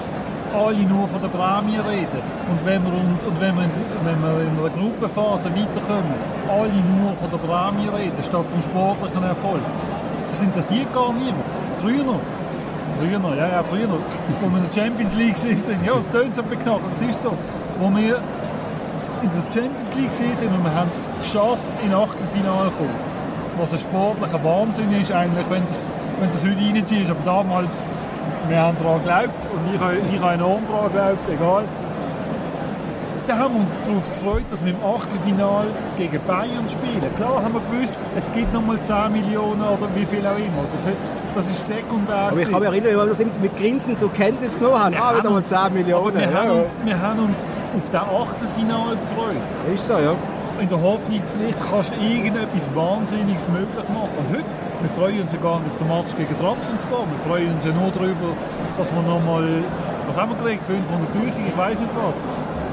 alle 0.52 0.82
nur 0.84 1.08
von 1.08 1.20
der 1.20 1.28
Prämie 1.28 1.78
reden. 1.78 2.22
Und 2.50 2.60
wenn 2.64 2.82
wir, 2.82 2.92
uns, 2.92 3.24
und 3.24 3.40
wenn 3.40 3.54
wir, 3.56 3.64
in, 3.64 3.70
wenn 4.04 4.20
wir 4.20 4.42
in 4.42 4.58
einer 4.58 4.68
Gruppenphase 4.68 5.48
weiterkommen, 5.50 6.14
alle 6.48 6.78
nur 6.92 7.14
von 7.16 7.30
der 7.30 7.38
Prämie 7.38 7.88
reden, 7.88 8.22
statt 8.22 8.44
vom 8.50 8.60
sportlichen 8.60 9.22
Erfolg. 9.22 9.62
Das 10.28 10.42
interessiert 10.42 10.92
gar 10.92 11.12
niemand. 11.12 11.44
Früher 11.78 12.04
noch, 12.04 12.20
früher 12.98 13.18
noch, 13.18 13.34
ja, 13.34 13.48
ja, 13.48 13.62
früher 13.62 13.86
noch, 13.86 14.02
wo 14.40 14.50
wir 14.50 14.58
in 14.58 14.66
der 14.68 14.74
Champions 14.74 15.14
League 15.14 15.36
sind, 15.36 15.58
ja, 15.84 15.94
es 15.98 16.08
tönt 16.08 16.36
so 16.36 16.42
aber 16.42 16.80
es 16.90 17.00
ist 17.00 17.22
so, 17.22 17.32
wo 17.78 17.90
wir 17.90 18.20
in 19.22 19.30
der 19.30 19.44
Champions 19.52 19.94
League 19.94 20.12
sind 20.12 20.52
und 20.52 20.64
wir 20.64 20.74
haben 20.74 20.90
es 20.92 21.08
geschafft, 21.22 21.72
in 21.84 21.94
Achtelfinale 21.94 22.70
zu 22.70 22.76
kommen. 22.76 23.12
Was 23.58 23.72
ein 23.72 23.78
sportlicher 23.78 24.42
Wahnsinn 24.42 24.92
ist 25.00 25.12
eigentlich, 25.12 25.48
wenn 25.50 25.64
du 25.64 25.70
es 25.70 25.94
wenn 26.22 26.30
du 26.30 26.36
es 26.36 26.44
heute 26.44 26.74
reinziehst. 26.74 27.10
Aber 27.10 27.24
damals, 27.24 27.82
wir 28.48 28.58
haben 28.60 28.76
daran 28.78 28.98
geglaubt 28.98 29.50
und 29.52 29.74
ich, 29.74 30.14
ich 30.14 30.20
habe 30.20 30.34
enorm 30.34 30.62
daran 30.66 30.88
geglaubt, 30.88 31.28
egal. 31.28 31.64
Da 33.26 33.38
haben 33.38 33.54
wir 33.54 33.60
uns 33.62 33.72
darauf 33.84 34.08
gefreut, 34.08 34.44
dass 34.50 34.64
wir 34.64 34.72
im 34.72 34.84
Achtelfinale 34.84 35.68
gegen 35.96 36.20
Bayern 36.26 36.68
spielen. 36.68 37.14
Klar 37.14 37.42
haben 37.42 37.54
wir 37.54 37.60
gewusst, 37.70 37.98
es 38.16 38.30
gibt 38.32 38.52
noch 38.52 38.62
mal 38.62 38.80
10 38.80 39.12
Millionen 39.12 39.62
oder 39.62 39.88
wie 39.94 40.06
viel 40.06 40.26
auch 40.26 40.36
immer. 40.36 40.66
Das, 40.72 40.86
das 41.34 41.46
ist 41.46 41.66
sekundär. 41.66 42.16
Aber 42.16 42.40
ich 42.40 42.50
kann 42.50 42.60
mich 42.60 42.68
erinnern, 42.68 42.96
wir 42.96 43.06
das 43.06 43.20
immer 43.20 43.30
mit 43.40 43.56
Grinsen 43.56 43.96
zur 43.96 44.12
Kenntnis 44.12 44.54
genommen 44.58 44.78
haben. 44.78 44.92
Wir 44.94 45.02
Ah, 45.02 45.10
wieder 45.10 45.24
haben 45.24 45.30
mal 45.30 45.36
uns- 45.38 45.48
10 45.48 45.72
Millionen. 45.74 46.14
Wir, 46.14 46.22
Ja, 46.30 46.34
haben 46.38 46.46
ja. 46.56 46.62
uns, 46.62 46.76
wir 46.84 47.02
haben 47.02 47.18
uns 47.20 47.38
auf 47.76 47.90
das 47.90 48.02
Achtelfinale 48.02 48.96
gefreut. 48.96 49.74
Ist 49.74 49.86
so, 49.86 49.94
ja. 49.94 50.14
In 50.60 50.68
der 50.68 50.80
Hoffnung, 50.80 51.20
vielleicht 51.36 51.58
kannst 51.70 51.90
du 51.90 51.94
irgendetwas 52.00 52.70
Wahnsinniges 52.74 53.48
möglich 53.48 53.88
machen. 53.88 54.14
Und 54.18 54.28
heute, 54.36 54.44
wir 54.82 54.90
freuen 54.96 55.20
uns 55.22 55.32
ja 55.32 55.38
gar 55.40 55.58
nicht 55.60 55.70
auf 55.72 55.76
den 55.78 55.88
Match 55.88 56.12
gegen 56.16 56.38
Trabzonspor. 56.38 57.06
Wir 57.10 57.20
freuen 57.26 57.54
uns 57.54 57.64
ja 57.64 57.72
nur 57.72 57.90
darüber, 57.90 58.36
dass 58.78 58.92
wir 58.94 59.02
nochmal, 59.02 59.44
was 60.06 60.16
haben 60.16 60.30
wir 60.30 60.38
gekriegt? 60.38 60.62
500'000, 60.68 61.48
ich 61.48 61.56
weiß 61.56 61.80
nicht 61.80 61.90
was. 61.96 62.14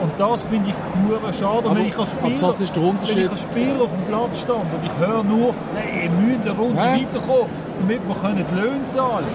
Und 0.02 0.12
das 0.18 0.44
finde 0.44 0.70
ich 0.70 0.76
nur 1.08 1.20
schade. 1.34 1.68
Aber- 1.70 1.76
wenn 1.76 1.86
ich 1.86 1.98
als 1.98 2.12
Spieler, 2.12 2.40
das 2.40 2.62
ist 2.62 2.76
der 2.76 2.84
Unterschied. 2.84 3.16
Wenn 3.18 3.24
ich 3.26 3.32
als 3.32 3.42
Spieler 3.42 3.82
auf 3.84 3.90
dem 3.92 4.06
Platz 4.08 4.40
stand 4.42 4.66
und 4.74 4.84
ich 4.84 5.08
höre 5.08 5.24
nur, 5.24 5.54
hey, 5.76 6.04
ihr 6.06 6.10
müsst 6.12 6.42
eine 6.42 6.52
Runde 6.58 6.78
Ja. 6.78 6.94
weiterkommen, 6.94 7.48
damit 7.80 8.02
wir 8.08 8.16
können 8.16 8.46
die 8.50 8.56
Löhne 8.56 8.86
zahlen 8.86 9.26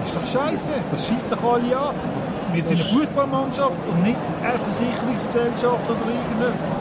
Das 0.00 0.08
ist 0.12 0.16
doch 0.16 0.40
scheiße. 0.40 0.72
Das 0.90 1.06
schießt 1.08 1.32
doch 1.32 1.42
alle 1.52 1.76
an. 1.76 1.94
Wir 2.52 2.62
sind 2.64 2.78
eine 2.80 2.88
Fußballmannschaft 3.00 3.72
und 3.90 4.02
nicht 4.04 4.16
eine 4.42 4.58
Versicherungsgesellschaft 4.70 5.84
oder 5.90 6.06
irgendetwas. 6.08 6.76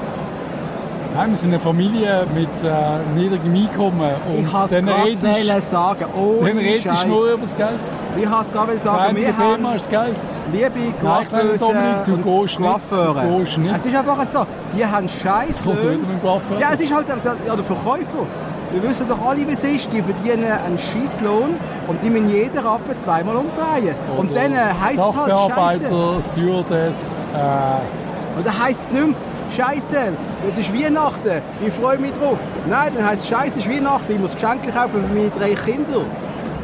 Nein, 1.15 1.29
wir 1.29 1.37
sind 1.37 1.51
eine 1.51 1.61
Familie 1.61 2.27
mit 2.33 2.49
äh, 2.61 2.71
niedrigem 3.17 3.55
Einkommen 3.55 4.01
Ich 4.33 4.53
und 4.53 4.71
dann 4.71 4.87
es 4.89 5.05
redest 5.05 5.47
gerade 5.47 5.61
sagen. 5.61 5.99
dann 6.01 6.21
Ohne 6.21 6.59
redest 6.59 7.03
du 7.03 7.07
nur 7.07 7.31
über 7.31 7.41
das 7.41 7.55
Geld. 7.55 7.69
Ich 8.17 8.25
habe 8.27 8.43
es 8.45 8.51
gerade 8.51 8.73
Das 8.73 8.83
sagen. 8.83 8.99
einzige 8.99 9.27
Wir 9.27 9.35
Thema 9.37 9.69
haben 9.69 9.75
ist 9.77 9.85
das 9.93 10.03
Geld. 10.03 10.17
liebe 10.51 10.93
Coiffeuse 10.99 11.57
du 12.05 12.13
und 12.15 12.25
gehst 12.25 12.59
nicht. 12.59 12.69
Coiffeure. 12.69 13.21
Du 13.21 13.37
gehst 13.39 13.57
nicht. 13.57 13.75
Es 13.77 13.85
ist 13.85 13.95
einfach 13.95 14.27
so. 14.27 14.45
Die 14.77 14.85
haben 14.85 15.07
Scheiß. 15.07 15.63
Kommt 15.63 15.79
wieder 15.83 15.91
mit 15.91 16.01
dem 16.09 16.21
Coiffeur. 16.21 16.59
Ja, 16.59 16.67
es 16.73 16.81
ist 16.81 16.93
halt 16.93 17.07
der, 17.07 17.15
der, 17.17 17.35
ja, 17.47 17.55
der 17.55 17.63
Verkäufer. 17.63 18.25
Wir 18.73 18.83
wissen 18.89 19.07
doch 19.07 19.25
alle, 19.25 19.47
wie 19.47 19.53
es 19.53 19.63
ist. 19.63 19.93
Die 19.93 20.01
verdienen 20.01 20.51
einen 20.51 20.77
Schisslohn 20.77 21.55
und 21.87 22.03
die 22.03 22.09
müssen 22.09 22.29
jeden 22.29 22.57
Rappen 22.57 22.97
zweimal 22.97 23.37
umdrehen. 23.37 23.95
und 24.17 24.31
Oder 24.31 24.41
dann 24.41 24.51
äh, 24.53 24.57
heisst 24.83 24.99
es 24.99 24.99
halt 24.99 25.15
Scheiße. 25.15 25.85
Sachbearbeiter, 25.87 26.21
Stewardess, 26.21 27.21
äh, 27.33 28.37
Und 28.37 28.45
dann 28.47 28.63
heisst 28.65 28.81
es 28.83 28.91
nicht 28.91 29.05
mehr, 29.07 29.15
Scheiße, 29.51 30.13
es 30.47 30.57
ist 30.57 30.73
Weihnachten, 30.73 31.41
ich 31.65 31.73
freue 31.73 31.97
mich 31.99 32.11
drauf. 32.11 32.37
Nein, 32.67 32.91
dann 32.95 33.05
heisst 33.05 33.23
es 33.23 33.29
Scheiße, 33.29 33.59
es 33.59 33.65
ist 33.65 33.69
Weihnachten, 33.69 34.11
ich 34.11 34.19
muss 34.19 34.33
Geschenke 34.33 34.71
kaufen 34.71 35.03
für 35.07 35.13
meine 35.13 35.29
drei 35.29 35.53
Kinder. 35.53 36.01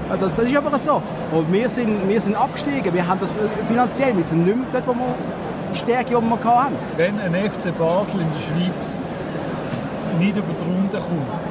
Das, 0.10 0.32
das 0.36 0.46
ist 0.46 0.56
aber 0.58 0.78
so. 0.78 1.02
Und 1.32 1.52
wir 1.54 1.70
sind, 1.70 2.08
wir 2.10 2.20
sind 2.20 2.36
abgestiegen, 2.36 2.94
wir 2.94 3.08
haben 3.08 3.20
das 3.20 3.32
äh, 3.32 3.66
finanziell, 3.68 4.18
wir 4.18 4.26
sind 4.26 4.46
nicht 4.46 4.58
mehr 4.58 4.66
dort, 4.74 4.88
wo 4.88 4.94
wir 4.94 5.16
die 5.72 5.78
Stärke, 5.78 6.16
die 6.16 6.22
wir 6.22 6.44
hatten. 6.44 6.76
Wenn 6.98 7.20
ein 7.20 7.34
FC 7.34 7.78
Basel 7.78 8.22
in 8.22 8.28
der 8.34 8.40
Schweiz 8.40 9.04
nicht 10.20 10.36
über 10.36 10.48
die 10.54 10.70
Runde 10.70 10.98
kommt, 10.98 11.44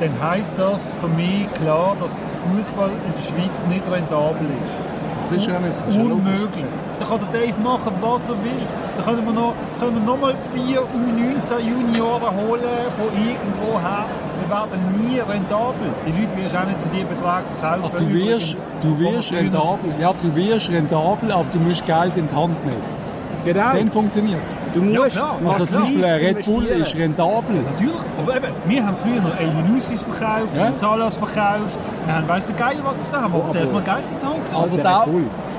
dann 0.00 0.28
heisst 0.30 0.52
das 0.56 0.92
für 1.00 1.08
mich 1.08 1.52
klar, 1.54 1.96
dass 2.00 2.10
der 2.10 2.50
Fußball 2.50 2.90
in 2.90 3.12
der 3.12 3.22
Schweiz 3.22 3.66
nicht 3.68 3.90
rentabel 3.90 4.46
ist. 4.64 4.97
Das 5.18 5.32
ist 5.32 5.46
ja 5.46 5.58
nicht. 5.58 5.74
Das 5.86 5.94
ist 5.94 5.96
ja 5.96 6.02
logisch. 6.02 6.40
Unmöglich. 6.40 6.66
Da 6.98 7.04
kann 7.06 7.20
der 7.20 7.40
Dave 7.40 7.60
machen, 7.62 7.92
was 8.00 8.28
er 8.28 8.34
will. 8.42 8.62
Da 8.96 9.02
können 9.04 9.24
wir 9.24 9.32
noch, 9.32 9.54
können 9.78 9.94
wir 9.96 10.02
noch 10.02 10.20
mal 10.20 10.34
vier 10.54 10.80
U19 10.80 11.60
Junioren 11.60 12.34
holen 12.36 12.78
von 12.96 13.10
irgendwo 13.14 13.78
her. 13.78 14.06
Wir 14.40 14.50
werden 14.50 14.80
nie 14.98 15.18
rentabel. 15.18 15.88
Die 16.06 16.12
Leute 16.12 16.36
wirst 16.36 16.56
auch 16.56 16.64
nicht 16.64 16.80
für 16.80 16.88
die 16.88 17.04
Betrag 17.04 17.44
verkaufen. 17.58 17.82
Also 17.82 18.04
du 18.04 18.12
wirst, 18.12 18.56
du 18.82 18.98
wirst 18.98 19.32
rentabel. 19.32 19.92
Ja, 20.00 20.12
du 20.22 20.34
wirst 20.34 20.70
rentabel, 20.70 21.32
aber 21.32 21.46
du 21.52 21.58
musst 21.58 21.84
Geld 21.86 22.16
in 22.16 22.28
die 22.28 22.34
Hand 22.34 22.64
nehmen. 22.64 22.97
Genau. 23.52 23.72
Dann 23.74 23.90
funktioniert 23.90 24.40
es. 24.44 24.56
du 24.74 24.82
musst 24.82 24.96
Ja, 24.96 25.08
klar. 25.08 25.38
Also 25.48 25.66
zum 25.66 25.80
Beispiel 25.80 26.04
ein 26.04 26.20
Red 26.20 26.44
Bull 26.44 26.64
ist 26.66 26.94
rentabel. 26.96 27.56
Natürlich, 27.72 27.94
aber 28.20 28.36
eben, 28.36 28.46
wir 28.66 28.86
haben 28.86 28.96
früher 28.96 29.20
noch 29.22 29.36
Elinussis 29.38 30.02
verkauft, 30.02 30.48
Ja. 30.56 30.72
Salas 30.74 31.16
verkauft, 31.16 31.78
wir 32.06 32.14
haben, 32.14 32.28
weiss 32.28 32.46
der 32.46 32.56
Geil, 32.56 32.76
was, 32.84 32.94
da 33.12 33.22
haben 33.22 33.32
wir 33.32 33.40
Oh, 33.46 33.50
zuerst 33.52 33.70
aber- 33.70 33.80
mal 33.80 33.84
Geld 33.84 34.20
genommen. 34.20 34.40
Aber 34.54 34.76
der 34.76 34.84
da, 34.84 35.06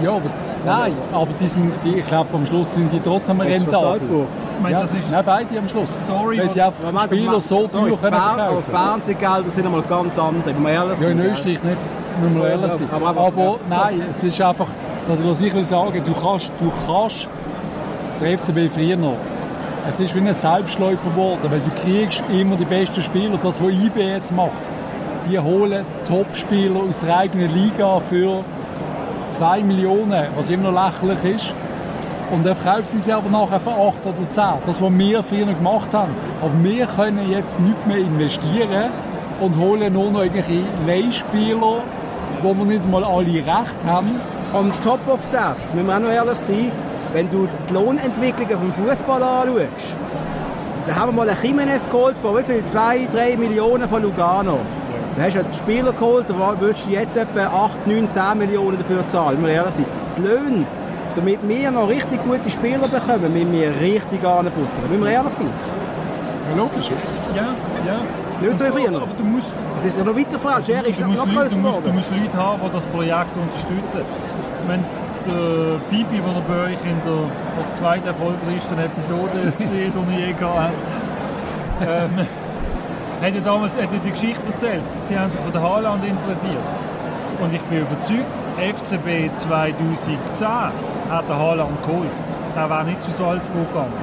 ja, 0.03 0.09
aber 0.11 0.21
nein, 0.65 0.93
aber 1.13 1.27
die 1.39 1.47
sind, 1.47 1.71
die, 1.83 1.95
ich 1.95 2.05
glaube, 2.05 2.29
am 2.33 2.45
Schluss 2.45 2.73
sind 2.73 2.89
sie 2.91 2.99
trotzdem 2.99 3.37
Das 3.39 3.47
ist 3.47 3.63
von 3.65 3.73
rentabel. 3.73 3.99
Ich 4.57 4.63
meine, 4.63 4.75
Ja, 4.75 4.81
das 4.81 4.93
ist 4.93 5.09
nein, 5.11 5.23
beide 5.25 5.57
am 5.57 5.67
Schluss. 5.69 5.99
Story, 6.01 6.37
Weil 6.39 6.49
sie 6.49 6.61
einfach 6.61 6.83
warte, 6.91 7.15
Spieler 7.15 7.39
so 7.39 7.67
teuer 7.67 7.81
können 7.97 7.97
verkaufen. 7.99 8.39
Aber 8.41 8.61
Fernsehgelder 8.61 9.49
sind 9.49 9.65
einmal 9.65 9.81
ganz 9.83 10.19
andere, 10.19 10.53
wenn 10.53 10.63
wir 10.63 10.71
ehrlich 10.71 10.99
Ja, 10.99 11.07
in? 11.09 11.19
Österreich 11.21 11.63
nicht, 11.63 11.77
müssen 12.21 12.35
wir 12.41 12.49
ehrlich 12.49 12.71
sein. 12.73 12.89
aber- 12.93 13.07
Aber, 13.07 13.21
aber- 13.27 13.41
ja. 13.41 13.55
nein, 13.69 14.01
es 14.09 14.21
ist 14.21 14.41
einfach, 14.41 14.67
das, 15.07 15.25
was 15.25 15.39
ich 15.39 15.53
will 15.53 15.63
sagen, 15.63 16.03
du 16.05 16.13
kannst, 16.13 16.51
du 16.59 16.71
kannst, 16.85 17.27
der 18.19 18.37
FCB 18.37 18.71
früher 18.73 18.97
noch, 18.97 19.17
es 19.87 19.99
ist 19.99 20.13
wie 20.13 20.19
ein 20.19 20.33
Selbstläufer 20.33 21.09
geworden, 21.09 21.49
weil 21.49 21.61
du 21.61 21.71
kriegst 21.81 22.23
immer 22.31 22.55
die 22.55 22.65
besten 22.65 23.01
Spieler. 23.01 23.37
Das, 23.41 23.61
was 23.63 23.71
IB 23.71 23.99
jetzt 23.99 24.31
macht, 24.31 24.69
die 25.29 25.39
holen 25.39 25.85
Top-Spieler 26.07 26.81
aus 26.87 26.99
der 26.99 27.17
eigenen 27.17 27.53
Liga 27.53 27.99
für 27.99 28.43
2 29.29 29.63
Millionen, 29.63 30.27
was 30.35 30.49
immer 30.49 30.71
noch 30.71 30.85
lächerlich 30.85 31.35
ist. 31.35 31.53
Und 32.31 32.45
dann 32.45 32.55
verkaufen 32.55 32.85
sie 32.85 32.99
sie 32.99 33.11
aber 33.11 33.29
nachher 33.29 33.59
für 33.59 33.71
8 33.71 34.05
oder 34.05 34.29
10. 34.29 34.43
Das, 34.65 34.81
was 34.81 34.91
wir 34.91 35.23
früher 35.23 35.45
noch 35.45 35.55
gemacht 35.55 35.93
haben. 35.93 36.11
Aber 36.41 36.63
wir 36.63 36.85
können 36.85 37.31
jetzt 37.31 37.59
nicht 37.59 37.87
mehr 37.87 37.97
investieren 37.97 38.91
und 39.39 39.57
holen 39.57 39.93
nur 39.93 40.11
noch 40.11 40.21
irgendwelche 40.21 40.61
Leihspieler, 40.85 41.81
wo 42.41 42.53
wir 42.53 42.65
nicht 42.65 42.87
mal 42.89 43.03
alle 43.03 43.25
recht 43.25 43.79
haben. 43.87 44.19
On 44.53 44.71
top 44.83 44.99
of 45.07 45.19
that, 45.31 45.57
müssen 45.73 45.87
wir 45.87 45.95
auch 45.95 45.99
noch 45.99 46.09
ehrlich 46.09 46.37
sein, 46.37 46.71
wenn 47.13 47.29
du 47.29 47.47
die 47.69 47.73
Lohnentwicklung 47.73 48.47
vom 48.47 48.73
Fußball 48.73 49.21
anschaust, 49.23 49.95
da 50.87 50.95
haben 50.95 51.09
wir 51.09 51.25
mal 51.25 51.29
einen 51.29 51.41
Jimenez 51.41 51.89
geholt 51.89 52.17
von 52.17 52.37
wie 52.37 52.43
viel? 52.43 52.65
2, 52.65 53.07
3 53.11 53.37
Millionen 53.37 53.87
von 53.87 54.01
Lugano. 54.01 54.59
Da 55.15 55.23
hast 55.23 55.35
du 55.35 55.39
einen 55.39 55.53
Spieler 55.53 55.91
geholt, 55.93 56.25
da 56.29 56.59
würdest 56.59 56.87
du 56.87 56.91
jetzt 56.91 57.17
etwa 57.17 57.45
8, 57.45 57.87
9, 57.87 58.09
10 58.09 58.37
Millionen 58.37 58.77
dafür 58.77 59.07
zahlen, 59.07 59.41
müssen 59.41 59.47
wir 59.47 59.53
ehrlich 59.53 59.75
sein. 59.75 59.85
Die 60.17 60.21
Löhne, 60.21 60.65
damit 61.15 61.39
wir 61.47 61.71
noch 61.71 61.89
richtig 61.89 62.23
gute 62.23 62.49
Spieler 62.49 62.87
bekommen, 62.87 63.33
müssen 63.33 63.51
wir 63.51 63.75
richtig 63.79 64.25
anbuttern. 64.25 64.89
Müssen 64.89 65.03
wir 65.03 65.11
ehrlich 65.11 65.33
sein. 65.33 65.49
Ja, 66.49 66.57
logisch. 66.57 66.91
ja, 67.35 67.55
ja. 67.85 67.99
Nicht 68.41 68.55
so 68.57 68.65
wie 68.65 68.69
früher. 68.69 68.95
Aber 68.95 69.13
du 69.17 69.23
musst, 69.23 69.53
Es 69.79 69.85
ist 69.85 69.97
ja 69.97 70.03
noch 70.03 70.15
weiter. 70.15 70.61
Jerry 70.65 70.89
ist 70.91 70.99
du 70.99 71.03
noch, 71.03 71.09
musst, 71.09 71.25
noch 71.25 71.33
Leute, 71.33 71.49
du, 71.49 71.59
musst, 71.59 71.85
du 71.85 71.91
musst 71.91 72.11
Leute 72.11 72.37
haben, 72.37 72.61
die 72.65 72.71
das 72.71 72.85
Projekt 72.87 73.35
unterstützen. 73.35 74.01
Wenn 74.67 74.83
der 75.29 75.79
Bibi, 75.89 76.17
den 76.17 76.35
ihr 76.35 76.41
bei 76.47 76.63
euch 76.65 76.83
in 76.85 77.01
der 77.05 77.29
was 77.57 77.77
zweiten 77.77 78.07
erfolgreichsten 78.07 78.79
Episode 78.79 79.53
gesehen 79.57 79.93
die 80.09 80.13
ich 80.19 80.27
je 80.27 80.33
gehabt 80.33 80.73
ähm, 81.81 82.11
hat 83.21 83.35
ja 83.35 83.41
damals 83.41 83.71
hat 83.73 83.91
ja 83.93 83.99
die 84.03 84.11
Geschichte 84.11 84.45
erzählt. 84.51 84.83
Sie 85.01 85.17
haben 85.17 85.31
sich 85.31 85.41
für 85.41 85.51
den 85.51 85.61
Haaland 85.61 86.03
interessiert. 86.05 86.63
Und 87.41 87.53
ich 87.53 87.61
bin 87.63 87.81
überzeugt, 87.81 88.25
FCB 88.57 89.33
2010 89.35 90.17
hat 91.09 91.27
den 91.29 91.35
Haaland 91.35 91.81
geholt. 91.83 92.07
Der 92.55 92.69
wäre 92.69 92.83
nicht 92.85 93.01
zu 93.03 93.11
Salzburg 93.11 93.67
gegangen. 93.73 93.93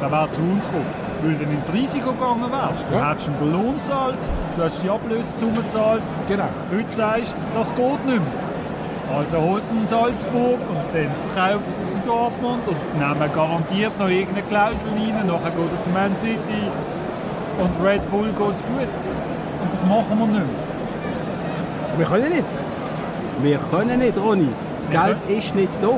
Der 0.00 0.10
wäre 0.10 0.30
zu 0.30 0.40
uns 0.40 0.64
gekommen. 0.66 0.86
Weil 1.20 1.34
du 1.34 1.44
ins 1.44 1.72
Risiko 1.72 2.12
gegangen 2.12 2.50
wärst. 2.52 2.88
Du 2.88 2.94
Ja. 2.94 3.10
hättest 3.10 3.28
ihm 3.28 3.38
den 3.40 3.52
Lohn 3.52 3.74
gezahlt, 3.80 4.18
du 4.56 4.62
hättest 4.62 4.82
die 4.84 4.90
Ablösesumme 4.90 5.62
gezahlt. 5.62 6.02
Genau. 6.28 6.48
Heute 6.72 6.88
sagst 6.90 7.34
du, 7.34 7.58
das 7.58 7.74
geht 7.74 8.06
nicht 8.06 8.20
mehr. 8.20 8.47
Also 9.16 9.40
holt 9.40 9.62
ihn 9.72 9.88
Salzburg 9.88 10.60
und 10.68 10.84
dann 10.92 11.10
verkauft 11.32 11.76
ihn 11.80 11.88
zu 11.88 11.98
Dortmund 12.06 12.68
und 12.68 12.98
nehmen 12.98 13.32
garantiert 13.32 13.98
noch 13.98 14.08
irgendeine 14.08 14.46
Klausel 14.46 14.88
rein. 14.90 15.26
Nachher 15.26 15.50
geht 15.50 15.72
er 15.72 15.82
zu 15.82 15.90
Man 15.90 16.14
City 16.14 16.62
und 17.58 17.86
Red 17.86 18.10
Bull 18.10 18.28
geht's 18.28 18.64
gut. 18.64 18.88
Und 19.62 19.72
das 19.72 19.84
machen 19.86 20.18
wir 20.18 20.26
nicht. 20.26 20.44
Wir 21.96 22.06
können 22.06 22.30
nicht. 22.30 22.44
Wir 23.42 23.58
können 23.58 23.98
nicht, 23.98 24.18
Ronny. 24.18 24.48
Das 24.78 24.90
Geld 24.90 25.18
ist 25.28 25.54
nicht 25.54 25.72
da. 25.80 25.96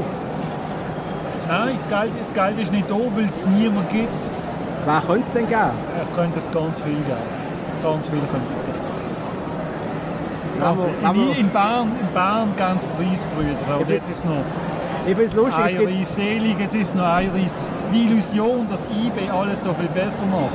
Nein, 1.48 1.76
das 1.78 1.88
Geld, 1.88 2.12
das 2.20 2.32
Geld 2.32 2.60
ist 2.60 2.72
nicht 2.72 2.88
da, 2.88 2.94
weil 2.94 3.24
es 3.24 3.44
niemand 3.58 3.88
gibt. 3.90 4.08
Wer 4.86 5.02
könnte 5.06 5.22
es 5.22 5.32
denn 5.32 5.48
geben? 5.48 5.70
Es 6.02 6.14
könnte 6.14 6.38
es 6.38 6.50
ganz 6.50 6.80
viel 6.80 6.94
geben. 6.94 7.16
Ganz 7.82 8.08
viel 8.08 8.20
könnte 8.20 8.52
es 8.54 8.64
geben. 8.64 8.79
Also, 10.62 10.86
in, 10.86 11.36
in 11.36 11.48
Bern, 11.50 11.88
in 12.00 12.14
Bern 12.14 12.48
ganz 12.56 12.82
30 12.88 12.98
Brüder. 13.34 13.58
Aber 13.74 13.84
bin- 13.84 13.94
jetzt 13.96 14.10
ist 14.10 14.24
noch 14.24 14.32
Ich 15.06 15.14
finde 15.16 15.24
es 15.24 15.34
lustig, 15.34 15.78
ein 15.80 15.86
Reis 15.98 16.14
selig, 16.14 16.56
jetzt 16.60 16.74
ist 16.74 16.94
noch 16.94 17.04
ein 17.04 17.30
Reis. 17.30 17.54
Die 17.92 18.04
Illusion, 18.04 18.66
dass 18.68 18.84
eBay 18.84 19.28
alles 19.30 19.62
so 19.64 19.72
viel 19.74 19.88
besser 19.88 20.24
macht. 20.26 20.50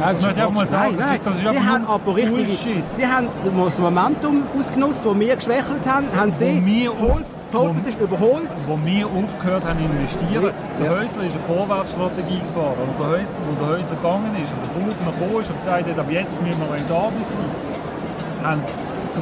Nein, 0.00 0.16
auch 0.44 0.50
mal 0.50 0.60
Nein, 0.60 0.68
sagen, 0.68 0.96
das 0.96 1.06
nein, 1.06 1.20
das 1.24 1.34
ist 1.34 1.48
sie 1.48 1.58
haben 1.58 1.86
aber 1.88 2.14
richtig, 2.16 2.30
Bullshit. 2.32 2.84
sie 2.94 3.04
haben 3.06 3.26
das 3.66 3.78
Momentum 3.80 4.42
ausgenutzt, 4.58 5.00
wo 5.04 5.18
wir 5.18 5.34
geschwächelt 5.34 5.84
haben, 5.92 6.06
haben 6.16 6.30
sie, 6.30 6.62
Wo 6.62 6.66
wir 6.66 6.90
auf- 6.92 7.86
ist 7.86 8.00
überholt. 8.00 8.48
wo 8.68 8.78
wir 8.84 9.06
aufgehört 9.06 9.64
haben 9.66 9.78
zu 9.80 9.84
investieren. 9.86 10.52
Der 10.78 10.86
Ja. 10.86 10.92
Häusler 10.92 11.24
ist 11.24 11.34
eine 11.34 11.44
Vorwärtsstrategie 11.58 12.38
gefahren. 12.46 12.78
Und 12.86 12.94
der 13.00 13.08
Häusler, 13.08 13.40
wo 13.48 13.64
der 13.64 13.68
Häusler 13.74 13.96
gegangen 13.96 14.32
ist 14.40 14.52
und 14.54 14.62
der 14.62 14.70
Bauer 14.78 14.94
gekommen 15.18 15.42
ist 15.42 15.50
und 15.50 15.58
gesagt 15.58 15.86
hat, 15.90 15.98
ab 15.98 16.06
jetzt 16.10 16.42
müssen 16.42 16.60
wir 16.62 16.70
rentabel 16.76 17.22
sein, 17.26 18.48
haben 18.48 18.62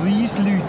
30 0.04 0.38
Leute 0.38 0.62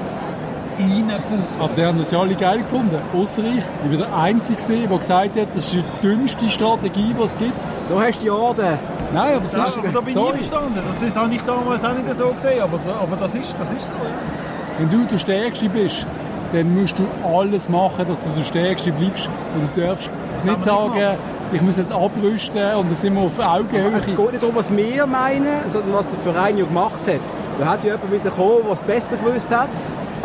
reingebaut. 0.79 1.39
Aber 1.59 1.73
die 1.75 1.85
haben 1.85 1.97
das 1.97 2.11
ja 2.11 2.19
alle 2.19 2.35
geil 2.35 2.59
gefunden. 2.59 2.97
Ausser 3.13 3.43
ich. 3.43 3.63
Ich 3.83 3.89
bin 3.89 3.97
der 3.99 4.15
Einzige, 4.15 4.87
der 4.87 4.97
gesagt 4.97 5.39
hat, 5.39 5.47
das 5.55 5.65
ist 5.65 5.73
die 5.73 5.83
dümmste 6.01 6.49
Strategie, 6.49 7.13
die 7.17 7.23
es 7.23 7.37
gibt. 7.37 7.67
Du 7.89 7.99
hast 7.99 8.21
die 8.21 8.29
Orden. 8.29 8.77
Nein, 9.13 9.35
aber 9.35 9.45
es 9.45 9.53
Ja, 9.53 9.63
ist... 9.63 9.77
aber 9.77 9.87
da 9.89 10.01
bin 10.01 10.13
sorry. 10.13 10.37
ich 10.39 10.47
verstanden. 10.47 10.79
Das 10.93 11.07
ist, 11.07 11.15
habe 11.15 11.33
ich 11.33 11.41
damals 11.43 11.83
auch 11.83 11.93
nicht 11.93 12.17
so 12.17 12.27
gesehen, 12.27 12.61
aber, 12.61 12.79
aber 13.01 13.15
das, 13.15 13.33
ist, 13.35 13.55
das 13.59 13.71
ist 13.71 13.87
so. 13.87 13.93
Ja. 13.95 14.79
Wenn 14.79 14.89
du 14.89 15.05
der 15.05 15.17
Stärkste 15.17 15.69
bist, 15.69 16.05
dann 16.53 16.73
musst 16.73 16.99
du 16.99 17.07
alles 17.25 17.69
machen, 17.69 18.05
dass 18.07 18.23
du 18.23 18.29
der 18.37 18.43
Stärkste 18.43 18.91
bleibst. 18.91 19.29
Und 19.55 19.75
du 19.75 19.81
darfst 19.81 20.09
nicht 20.43 20.53
haben 20.53 20.59
wir 20.59 20.63
sagen, 20.63 20.93
nicht 20.93 21.17
ich 21.53 21.61
muss 21.61 21.77
jetzt 21.77 21.91
abrüsten 21.91 22.75
und 22.75 22.87
dann 22.87 22.95
sind 22.95 23.13
wir 23.13 23.21
auf 23.21 23.39
Augenhöhe. 23.39 23.91
Es 23.97 24.05
geht 24.07 24.17
nicht 24.19 24.43
darum, 24.43 24.55
was 24.55 24.69
wir 24.75 25.07
meinen, 25.07 25.47
sondern 25.71 25.93
was 25.93 26.07
der 26.07 26.19
Verein 26.19 26.57
ja 26.57 26.65
gemacht 26.65 26.99
hat. 27.07 27.21
Da 27.59 27.65
hat 27.65 27.83
ja 27.83 27.93
jemand 27.93 28.11
müssen 28.11 28.31
kommen, 28.31 28.63
der 28.65 28.73
es 28.73 28.81
besser 28.81 29.17
gewusst 29.17 29.49
hat. 29.55 29.69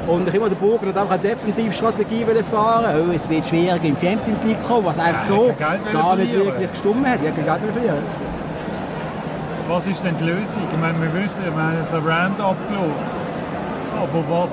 Und 0.06 0.26
ich 0.26 0.34
immer 0.34 0.48
der 0.48 0.56
Burger 0.56 0.88
hat 0.88 0.98
einfach 0.98 1.14
eine 1.14 1.22
Defensivstrategie 1.22 2.26
wollen 2.26 2.44
fahren. 2.44 2.86
Oh, 3.08 3.12
es 3.14 3.28
wird 3.28 3.46
schwieriger, 3.46 3.84
in 3.84 3.96
die 3.96 4.06
Champions 4.06 4.42
League 4.42 4.60
zu 4.60 4.68
kommen, 4.68 4.86
was 4.86 4.98
eigentlich 4.98 5.20
Ja, 5.20 5.26
so 5.26 5.54
gar 5.92 6.16
nicht 6.16 6.34
wirklich 6.34 6.70
gestummt 6.70 7.06
hat. 7.06 7.22
Ja, 7.22 7.30
kein 7.30 7.44
Geld 7.44 7.72
verlieren. 7.72 8.02
Was 9.68 9.86
ist 9.86 10.04
denn 10.04 10.16
die 10.18 10.24
Lösung? 10.24 10.62
Ich 10.70 10.78
meine, 10.78 11.00
wir 11.00 11.14
wissen, 11.14 11.44
wir 11.44 11.62
haben 11.62 11.78
jetzt 11.80 11.94
einen 11.94 12.06
Rand 12.06 12.40
abgelassen. 12.40 12.92
Aber 13.96 14.24
was, 14.28 14.50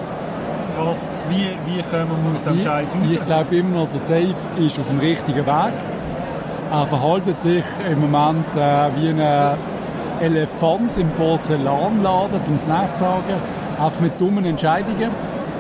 was, 0.78 0.98
wie, 1.30 1.58
wie 1.66 1.82
kommen 1.82 2.24
wir 2.24 2.36
aus 2.36 2.46
dem 2.46 2.58
ich, 2.58 2.64
Scheiß 2.64 2.96
raus? 2.96 3.02
ich 3.10 3.26
glaube 3.26 3.56
immer 3.56 3.80
noch, 3.80 3.90
der 3.90 4.02
Dave 4.02 4.36
ist 4.58 4.80
auf 4.80 4.88
dem 4.88 5.00
richtigen 5.00 5.46
Weg. 5.46 5.74
Er 6.72 6.86
verhält 6.86 7.42
sich 7.42 7.64
im 7.90 8.02
Moment 8.02 8.46
äh, 8.56 8.90
wie 8.96 9.10
ein 9.10 9.58
Elefant 10.22 10.98
im 10.98 11.10
Porzellanladen, 11.12 12.40
um 12.48 12.54
es 12.54 12.68
nicht 12.68 12.94
zu 12.94 13.00
sagen. 13.00 13.34
Einfach 13.80 14.00
mit 14.02 14.20
dummen 14.20 14.46
Entscheidungen. 14.46 15.10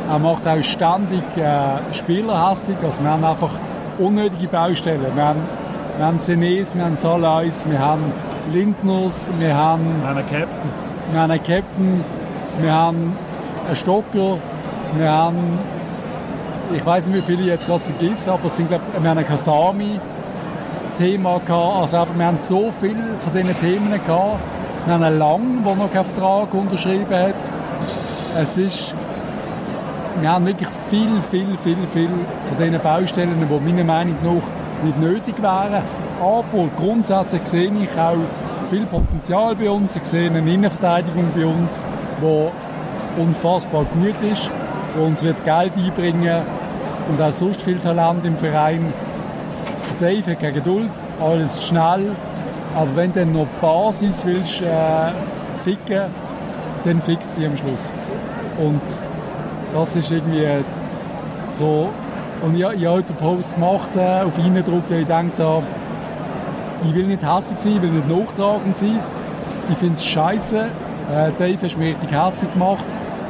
Er 0.09 0.19
macht 0.19 0.47
auch 0.47 0.61
ständig 0.63 1.23
äh, 1.37 1.93
spielerhässig. 1.93 2.77
Also 2.83 3.01
wir 3.01 3.11
haben 3.11 3.23
einfach 3.23 3.51
unnötige 3.99 4.47
Baustellen. 4.47 5.05
Wir 5.15 5.23
haben, 5.23 5.41
wir 5.97 6.05
haben 6.05 6.19
Senes, 6.19 6.75
wir 6.75 6.85
haben 6.85 6.97
Salais, 6.97 7.65
wir 7.69 7.79
haben 7.79 8.11
Lindners, 8.51 9.31
wir 9.37 9.55
haben 9.55 9.85
Wir 10.01 10.09
haben 10.09 10.17
einen 10.17 10.25
Captain. 10.25 10.69
wir 11.11 11.21
haben 11.21 11.31
einen 11.31 11.43
Captain, 11.43 12.03
wir 12.59 12.73
haben 12.73 13.17
einen 13.67 13.75
Stocker, 13.75 14.37
wir 14.97 15.11
haben, 15.11 15.59
ich 16.75 16.85
weiß 16.85 17.07
nicht, 17.07 17.17
wie 17.17 17.21
viele 17.21 17.41
ich 17.43 17.47
jetzt 17.49 17.67
gerade 17.67 17.83
vergesse, 17.83 18.31
aber 18.31 18.45
es 18.45 18.55
sind, 18.55 18.69
glaub, 18.69 18.81
wir 18.99 19.09
haben 19.09 19.17
ein 19.17 19.25
Kasami-Thema 20.99 21.39
gehabt. 21.45 21.81
Also 21.81 21.97
einfach, 21.97 22.17
wir 22.17 22.25
haben 22.25 22.37
so 22.37 22.71
viele 22.71 22.95
von 23.19 23.33
diesen 23.33 23.57
Themen 23.59 23.91
gehabt. 23.91 24.39
Wir 24.85 24.93
haben 24.93 25.03
einen 25.03 25.19
Lang, 25.19 25.63
der 25.63 25.75
noch 25.75 25.91
keinen 25.91 26.05
Vertrag 26.05 26.53
unterschrieben 26.53 27.09
hat. 27.09 27.35
Es 28.37 28.57
ist, 28.57 28.93
wir 30.19 30.29
haben 30.29 30.45
wirklich 30.45 30.69
viel, 30.89 31.21
viel, 31.29 31.57
viel, 31.63 31.87
viel 31.91 32.09
von 32.09 32.57
diesen 32.57 32.79
Baustellen, 32.79 33.47
die 33.49 33.71
meiner 33.71 33.83
Meinung 33.83 34.15
nach 34.23 34.85
nicht 34.85 34.99
nötig 34.99 35.41
wären. 35.41 35.81
Aber 36.21 36.69
grundsätzlich 36.77 37.45
sehe 37.45 37.71
ich 37.81 37.97
auch 37.97 38.17
viel 38.69 38.85
Potenzial 38.85 39.55
bei 39.55 39.69
uns. 39.69 39.95
Ich 39.95 40.03
sehe 40.03 40.29
eine 40.29 40.39
Innenverteidigung 40.39 41.31
bei 41.35 41.45
uns, 41.45 41.85
die 42.21 43.21
unfassbar 43.21 43.85
gut 43.85 44.31
ist, 44.31 44.49
die 44.95 45.01
uns 45.01 45.23
wird 45.23 45.43
Geld 45.43 45.73
einbringen 45.75 46.41
und 47.09 47.21
auch 47.21 47.31
sonst 47.31 47.61
viel 47.61 47.79
Talent 47.79 48.25
im 48.25 48.37
Verein. 48.37 48.93
Der 49.99 50.09
Dave 50.09 50.31
hat 50.31 50.39
keine 50.39 50.53
Geduld, 50.53 50.91
alles 51.19 51.65
schnell, 51.65 52.11
aber 52.75 52.95
wenn 52.95 53.11
du 53.11 53.19
dann 53.19 53.33
noch 53.33 53.47
Basis 53.61 54.25
willst 54.25 54.61
äh, 54.61 55.11
ficken, 55.63 56.03
dann 56.83 57.01
fickt 57.01 57.27
sie 57.35 57.45
am 57.45 57.57
Schluss. 57.57 57.93
Und 58.57 58.81
das 59.73 59.95
ist 59.95 60.11
irgendwie 60.11 60.47
so. 61.49 61.89
Und 62.41 62.55
ich, 62.55 62.61
ich 62.61 62.65
habe 62.65 62.89
heute 62.89 63.13
einen 63.13 63.17
Post 63.17 63.55
gemacht, 63.55 63.95
äh, 63.95 64.21
auf 64.21 64.37
Eindruck, 64.39 64.83
weil 64.89 65.01
ich 65.01 65.07
gedacht 65.07 65.63
ich 66.85 66.95
will 66.95 67.07
nicht 67.07 67.21
hässlich 67.21 67.59
sein, 67.59 67.75
ich 67.75 67.81
will 67.81 67.91
nicht 67.91 68.07
nachtragend 68.07 68.77
sein. 68.77 68.99
Ich 69.69 69.77
finde 69.77 69.95
es 69.95 70.05
scheiße. 70.05 70.57
Äh, 70.59 71.31
Dave 71.37 71.57
hast 71.61 71.77
mich 71.77 71.89
richtig 71.89 72.11
hässlich 72.11 72.51
gemacht. 72.53 72.85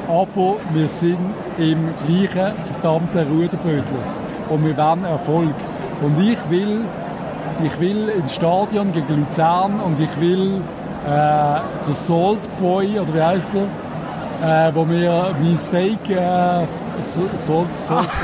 Aber 0.08 0.58
wir 0.74 0.88
sind 0.88 1.18
im 1.58 1.90
gleichen 2.06 2.54
verdammten 2.64 3.28
Ruderbötler. 3.28 4.04
Und 4.50 4.66
wir 4.66 4.78
wollen 4.78 5.04
Erfolg. 5.06 5.56
Und 6.02 6.20
ich 6.20 6.38
will, 6.50 6.82
ich 7.64 7.80
will 7.80 8.10
ins 8.10 8.36
Stadion 8.36 8.92
gegen 8.92 9.18
Luzern 9.18 9.80
und 9.80 10.00
ich 10.00 10.20
will 10.20 10.62
äh, 11.06 11.10
der 11.10 11.94
Salt 11.94 12.40
Boy, 12.60 13.00
oder 13.00 13.14
wie 13.14 13.22
heißt 13.22 13.50
er, 13.56 14.70
äh, 14.70 14.76
wo 14.76 14.86
mir 14.86 15.36
mein 15.42 15.58
Steak, 15.58 16.10
äh, 16.10 16.16
der 16.16 16.68
Salt, 17.02 17.78
Salt. 17.80 18.08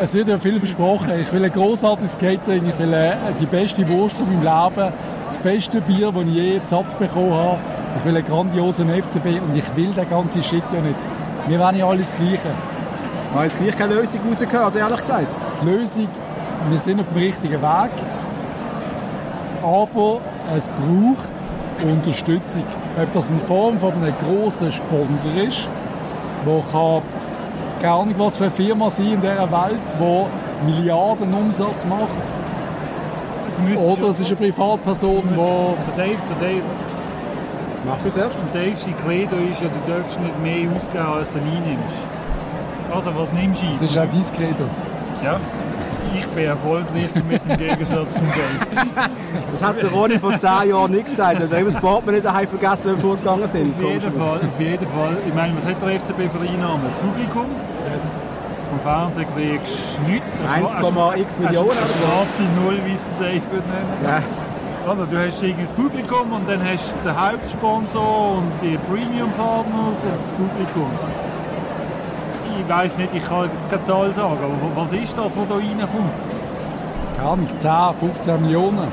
Es 0.00 0.12
wird 0.14 0.28
ja 0.28 0.38
viel 0.38 0.58
versprochen. 0.58 1.12
Ich 1.20 1.32
will 1.32 1.44
ein 1.44 1.52
großartiges 1.52 2.18
Catering, 2.18 2.68
ich 2.68 2.78
will 2.78 2.92
äh, 2.92 3.14
die 3.40 3.46
beste 3.46 3.88
Wurst 3.88 4.18
von 4.18 4.26
meinem 4.26 4.42
Leben, 4.42 4.92
das 5.24 5.38
beste 5.38 5.80
Bier, 5.80 6.12
das 6.12 6.22
ich 6.24 6.34
je 6.34 6.58
gezapft 6.58 6.98
bekommen 6.98 7.32
habe. 7.32 7.58
Ich 7.98 8.04
will 8.04 8.16
einen 8.16 8.26
grandiosen 8.26 8.88
FCB 8.90 9.40
und 9.40 9.56
ich 9.56 9.76
will 9.76 9.92
den 9.92 10.08
ganzen 10.08 10.42
Shit 10.42 10.64
ja 10.72 10.80
nicht. 10.80 10.98
Wir 11.46 11.58
wollen 11.58 11.76
ja 11.76 11.86
alles 11.86 12.10
das 12.10 12.20
Gleiche. 12.20 12.38
Ich 12.38 13.34
habe 13.34 13.44
jetzt 13.44 13.58
gleich 13.58 13.76
keine 13.76 13.94
Lösung 13.94 14.20
rausgehört, 14.28 14.76
ehrlich 14.76 14.98
gesagt. 14.98 15.31
Die 15.62 15.68
Lösung, 15.68 16.08
wir 16.70 16.78
sind 16.78 17.00
auf 17.00 17.06
dem 17.08 17.18
richtigen 17.18 17.62
Weg, 17.62 17.90
aber 19.62 20.18
es 20.56 20.68
braucht 20.68 21.32
Unterstützung. 21.88 22.64
Ob 23.00 23.12
das 23.12 23.30
in 23.30 23.38
Form 23.38 23.78
von 23.78 23.92
einem 23.94 24.14
grossen 24.18 24.72
Sponsor 24.72 25.34
ist, 25.42 25.68
wo 26.44 26.62
kann 26.72 27.02
gar 27.80 28.04
nicht 28.04 28.18
was 28.18 28.36
für 28.36 28.44
eine 28.44 28.52
Firma 28.52 28.90
sein 28.90 29.12
in 29.12 29.20
dieser 29.20 29.50
Welt, 29.50 29.94
die 30.00 30.66
Milliarden 30.66 31.32
Umsatz 31.32 31.86
macht, 31.86 32.10
oder 33.76 34.08
es 34.08 34.18
ist 34.20 34.26
eine 34.28 34.36
Privatperson, 34.36 35.22
die 35.22 35.36
Der 35.36 36.06
Dave, 36.06 36.18
der 36.28 36.48
Dave, 36.48 36.62
Mach 37.86 37.98
du 38.02 38.10
zuerst. 38.10 38.36
der 38.54 38.62
Dave, 38.62 38.76
sein 38.76 38.96
Credo 38.96 39.36
ist 39.36 39.60
ja, 39.60 39.68
du 39.68 39.92
darfst 39.92 40.20
nicht 40.20 40.42
mehr 40.42 40.70
ausgeben, 40.74 41.06
als 41.06 41.28
du 41.30 41.38
einnimmst. 41.38 42.06
Also, 42.92 43.10
was 43.16 43.32
nimmst 43.32 43.62
du 43.62 43.66
ein? 43.66 43.72
Das 43.72 43.82
ist 43.82 43.96
auch 43.96 44.02
dein 44.02 44.36
Credo. 44.36 44.64
Ja. 45.22 45.40
Ich 46.14 46.26
bin 46.28 46.44
erfolgreich 46.44 47.08
damit 47.14 47.40
im 47.48 47.56
Gegensatz 47.56 48.14
zum 48.14 48.28
Dave. 48.28 49.10
Das 49.52 49.62
hat 49.62 49.82
der 49.82 49.90
Ronny 49.90 50.18
vor 50.18 50.36
zehn 50.38 50.70
Jahren 50.70 50.92
nicht 50.92 51.06
gesagt. 51.06 51.40
Er 51.40 51.58
hat 51.58 51.66
das 51.66 51.76
Portemonnaie 51.76 52.20
daheim 52.20 52.48
vergessen, 52.48 52.84
wenn 52.86 52.96
wir 52.96 53.02
fortgegangen 53.02 53.48
sind. 53.48 53.74
Auf 53.74 53.82
jeden 53.82 54.12
Fall, 54.12 54.36
auf 54.38 54.60
jeden 54.60 54.86
Fall. 54.88 55.16
Ich 55.26 55.34
meine, 55.34 55.56
was 55.56 55.66
hat 55.66 55.82
der 55.82 56.00
FCB 56.00 56.32
für 56.32 56.40
Einnahmen? 56.40 56.86
Publikum? 57.00 57.46
Yes. 57.92 58.16
Vom 58.70 58.80
Fernsehen 58.80 59.26
kriegst 59.34 59.98
du 59.98 60.10
nichts. 60.10 60.40
1,x 60.40 61.38
Millionen 61.38 61.70
Eine 61.70 61.86
schwarze 61.86 62.42
Null, 62.62 62.78
wie 62.86 62.94
es 62.94 63.10
Dave 63.20 63.42
würde 63.50 63.68
nennen. 63.68 63.92
Ja. 64.04 64.22
Also 64.88 65.04
du 65.06 65.16
hast 65.16 65.42
irgendwie 65.42 65.64
das 65.64 65.72
Publikum 65.72 66.32
und 66.32 66.48
dann 66.48 66.60
hast 66.64 66.92
du 66.92 67.08
den 67.08 67.20
Hauptsponsor 67.20 68.38
und 68.38 68.50
die 68.62 68.76
Premium 68.88 69.30
Partners 69.32 70.04
und 70.04 70.14
das 70.14 70.32
Publikum. 70.32 70.90
Ich 72.62 72.68
weiß 72.68 72.96
nicht, 72.96 73.12
ich 73.12 73.24
kann 73.24 73.50
jetzt 73.54 73.68
keine 73.68 73.82
Zahl 73.82 74.14
sagen, 74.14 74.38
aber 74.40 74.80
was 74.80 74.92
ist 74.92 75.18
das, 75.18 75.36
was 75.36 75.48
da 75.48 75.54
reinkommt? 75.56 76.12
Keine 77.16 77.28
Ahnung, 77.28 77.48
10, 77.58 77.70
15 77.98 78.40
Millionen, 78.40 78.88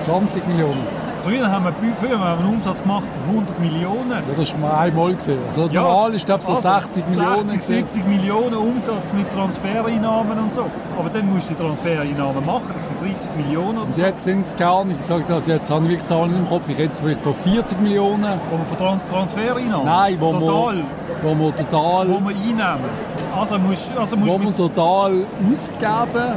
20 0.00 0.46
Millionen. 0.46 1.03
Früher 1.24 1.50
haben 1.50 1.64
wir, 1.64 1.72
früher 1.98 2.18
haben 2.18 2.38
wir 2.42 2.44
einen 2.44 2.54
Umsatz 2.56 2.82
gemacht 2.82 3.04
von 3.26 3.36
100 3.36 3.58
Millionen. 3.58 4.10
Ja, 4.10 4.22
das 4.36 4.48
ist 4.48 4.58
mal 4.58 4.78
einmal 4.78 5.14
gesehen. 5.14 5.38
Also 5.46 5.66
normal 5.66 6.14
ist 6.14 6.26
glaube 6.26 6.42
so 6.42 6.52
also 6.52 6.68
60 6.68 7.08
Millionen 7.08 7.48
60, 7.48 7.58
gesehen. 7.58 7.84
70 7.88 8.06
Millionen 8.06 8.54
Umsatz 8.56 9.12
mit 9.14 9.30
Transfereinnahmen 9.32 10.38
und 10.38 10.52
so. 10.52 10.66
Aber 10.98 11.08
dann 11.08 11.32
musst 11.32 11.48
du 11.48 11.54
die 11.54 11.62
Transfereinnahmen 11.62 12.44
machen, 12.44 12.70
das 12.74 12.84
sind 12.84 13.00
30 13.00 13.36
Millionen 13.36 13.78
Und 13.78 13.94
so. 13.94 14.02
jetzt 14.02 14.24
sind 14.24 14.40
es 14.40 14.54
gar 14.56 14.84
nicht, 14.84 15.00
ich 15.00 15.06
sage 15.06 15.22
es 15.22 15.30
also, 15.30 15.52
jetzt 15.52 15.70
habe 15.70 15.84
ich 15.86 15.92
wirklich 15.92 16.08
Zahlen 16.08 16.36
im 16.36 16.46
Kopf, 16.48 16.62
ich 16.68 16.76
rede 16.76 16.84
jetzt 16.84 17.00
vielleicht 17.00 17.20
von 17.22 17.34
40 17.34 17.80
Millionen. 17.80 18.22
Wir 18.22 18.58
von 18.68 18.78
Tran 18.78 19.00
Transfereinnahmen? 19.08 19.86
Nein, 19.86 20.16
wo 20.20 20.30
Total. 20.32 20.76
wir, 20.76 20.84
wo 21.22 21.34
wir 21.34 21.56
total, 21.56 22.08
Wo 22.10 22.20
wir 22.20 22.36
einnehmen. 22.36 22.90
Also 23.34 23.58
musst, 23.58 23.90
also 23.96 24.16
musst 24.18 24.30
wo 24.30 24.38
wir 24.38 24.54
total 24.54 25.24
ausgeben 25.50 26.34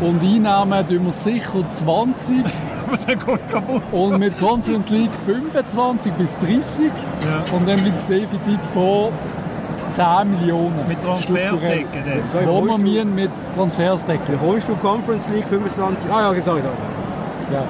und 0.00 0.22
einnehmen 0.22 0.88
tun 0.88 1.04
wir 1.04 1.12
sicher 1.12 1.70
20 1.70 2.44
aber 2.92 2.96
dann 3.06 3.18
geht 3.18 3.48
kaputt. 3.48 3.82
Und 3.92 4.18
mit 4.18 4.38
Conference 4.38 4.88
League 4.90 5.10
25 5.26 6.12
bis 6.14 6.36
30 6.38 6.86
Ja. 6.86 7.54
und 7.56 7.68
dann 7.68 7.76
bleibt 7.76 7.96
das 7.96 8.06
Defizit 8.06 8.60
von 8.72 9.08
10 9.90 10.30
Millionen. 10.30 10.86
Mit 10.88 11.02
Transfersdecken 11.02 12.04
dann. 12.06 12.22
Sorry, 12.32 12.46
Wo 12.46 12.64
wir 12.84 13.02
du- 13.04 13.08
mit 13.10 13.30
Transfers 13.56 14.04
decken. 14.04 14.34
Wie 14.34 14.36
kommst 14.46 14.68
du 14.68 14.76
Conference 14.76 15.28
League 15.30 15.46
25? 15.48 16.10
Ah 16.12 16.22
ja, 16.22 16.30
okay, 16.30 16.40
sorry, 16.40 16.60
sorry. 16.62 16.74
Ja. 17.52 17.62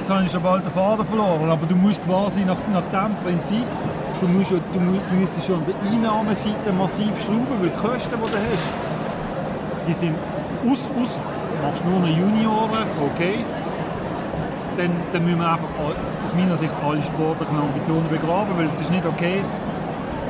Jetzt 0.00 0.10
habe 0.10 0.24
ich 0.24 0.32
schon 0.32 0.42
bald 0.42 0.64
den 0.64 0.72
Faden 0.72 1.04
verloren, 1.06 1.50
aber 1.50 1.66
du 1.66 1.76
musst 1.76 2.02
quasi 2.04 2.44
nach, 2.46 2.56
nach 2.72 2.84
dem 2.90 3.14
Prinzip, 3.22 3.64
du, 4.22 4.28
musst, 4.28 4.50
ja- 4.52 4.56
du, 4.72 4.78
du 4.80 5.14
müsstest 5.20 5.46
schon 5.46 5.56
an 5.56 5.64
der 5.66 5.92
Einnahmeseite 5.92 6.72
massiv 6.78 7.10
schrauben, 7.22 7.46
weil 7.60 7.68
die 7.68 7.76
Kosten, 7.76 8.14
die 8.14 8.30
du 8.30 8.38
hast, 8.38 8.72
die 9.86 9.92
sind 9.92 10.14
aus, 10.64 10.88
aus 11.02 11.18
machst 11.62 11.84
nur 11.84 12.00
noch 12.00 12.08
Junioren, 12.08 12.86
okay, 13.04 13.44
dann, 14.76 14.90
dann 15.12 15.24
müssen 15.24 15.40
wir 15.40 15.50
einfach 15.50 15.68
aus 16.24 16.34
meiner 16.34 16.56
Sicht 16.56 16.74
alle 16.86 17.02
sportlichen 17.02 17.58
Ambitionen 17.58 18.08
begraben, 18.08 18.56
weil 18.56 18.66
es 18.66 18.80
ist 18.80 18.90
nicht 18.90 19.04
okay, 19.04 19.42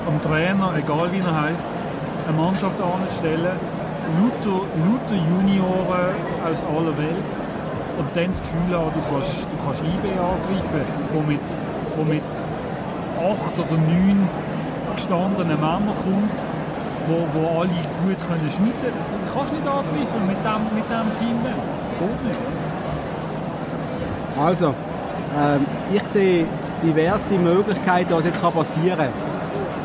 am 0.07 0.21
Trainer, 0.23 0.73
egal 0.77 1.13
wie 1.13 1.19
er 1.19 1.43
heißt, 1.43 1.67
eine 2.27 2.37
Mannschaft 2.37 2.81
anzustellen, 2.81 3.57
lauter, 4.17 4.65
lauter 4.85 5.19
Junioren 5.29 6.17
aus 6.45 6.65
aller 6.65 6.97
Welt. 6.97 7.33
Und 7.99 8.09
dann 8.15 8.31
das 8.31 8.41
Gefühl 8.41 8.73
haben, 8.73 8.93
du 8.95 9.03
kannst, 9.11 9.35
du 9.51 9.57
kannst 9.65 9.83
IB 9.83 10.07
angreifen, 10.17 10.83
wo 11.13 11.21
mit, 11.27 11.47
wo 11.97 12.05
mit 12.05 12.23
acht 13.19 13.55
oder 13.59 13.77
neun 13.77 14.29
gestandenen 14.95 15.61
Männern 15.61 15.95
kommt, 16.05 16.39
wo, 17.09 17.27
wo 17.35 17.61
alle 17.61 17.69
gut 18.05 18.19
können 18.29 18.51
shooten 18.51 18.73
können. 18.81 18.95
Du 19.27 19.39
kannst 19.39 19.53
nicht 19.53 19.67
angreifen 19.67 20.27
mit 20.27 20.37
dem, 20.45 20.63
mit 20.75 20.87
dem 20.91 21.09
Team. 21.19 21.37
Das 21.45 21.91
geht 21.99 22.25
nicht. 22.25 22.39
Also, 24.41 24.67
ähm, 25.37 25.67
ich 25.93 26.03
sehe 26.07 26.47
diverse 26.83 27.35
Möglichkeiten, 27.35 28.13
was 28.13 28.25
jetzt 28.25 28.41
kann 28.41 28.53
passieren 28.53 28.97
kann. 28.99 29.09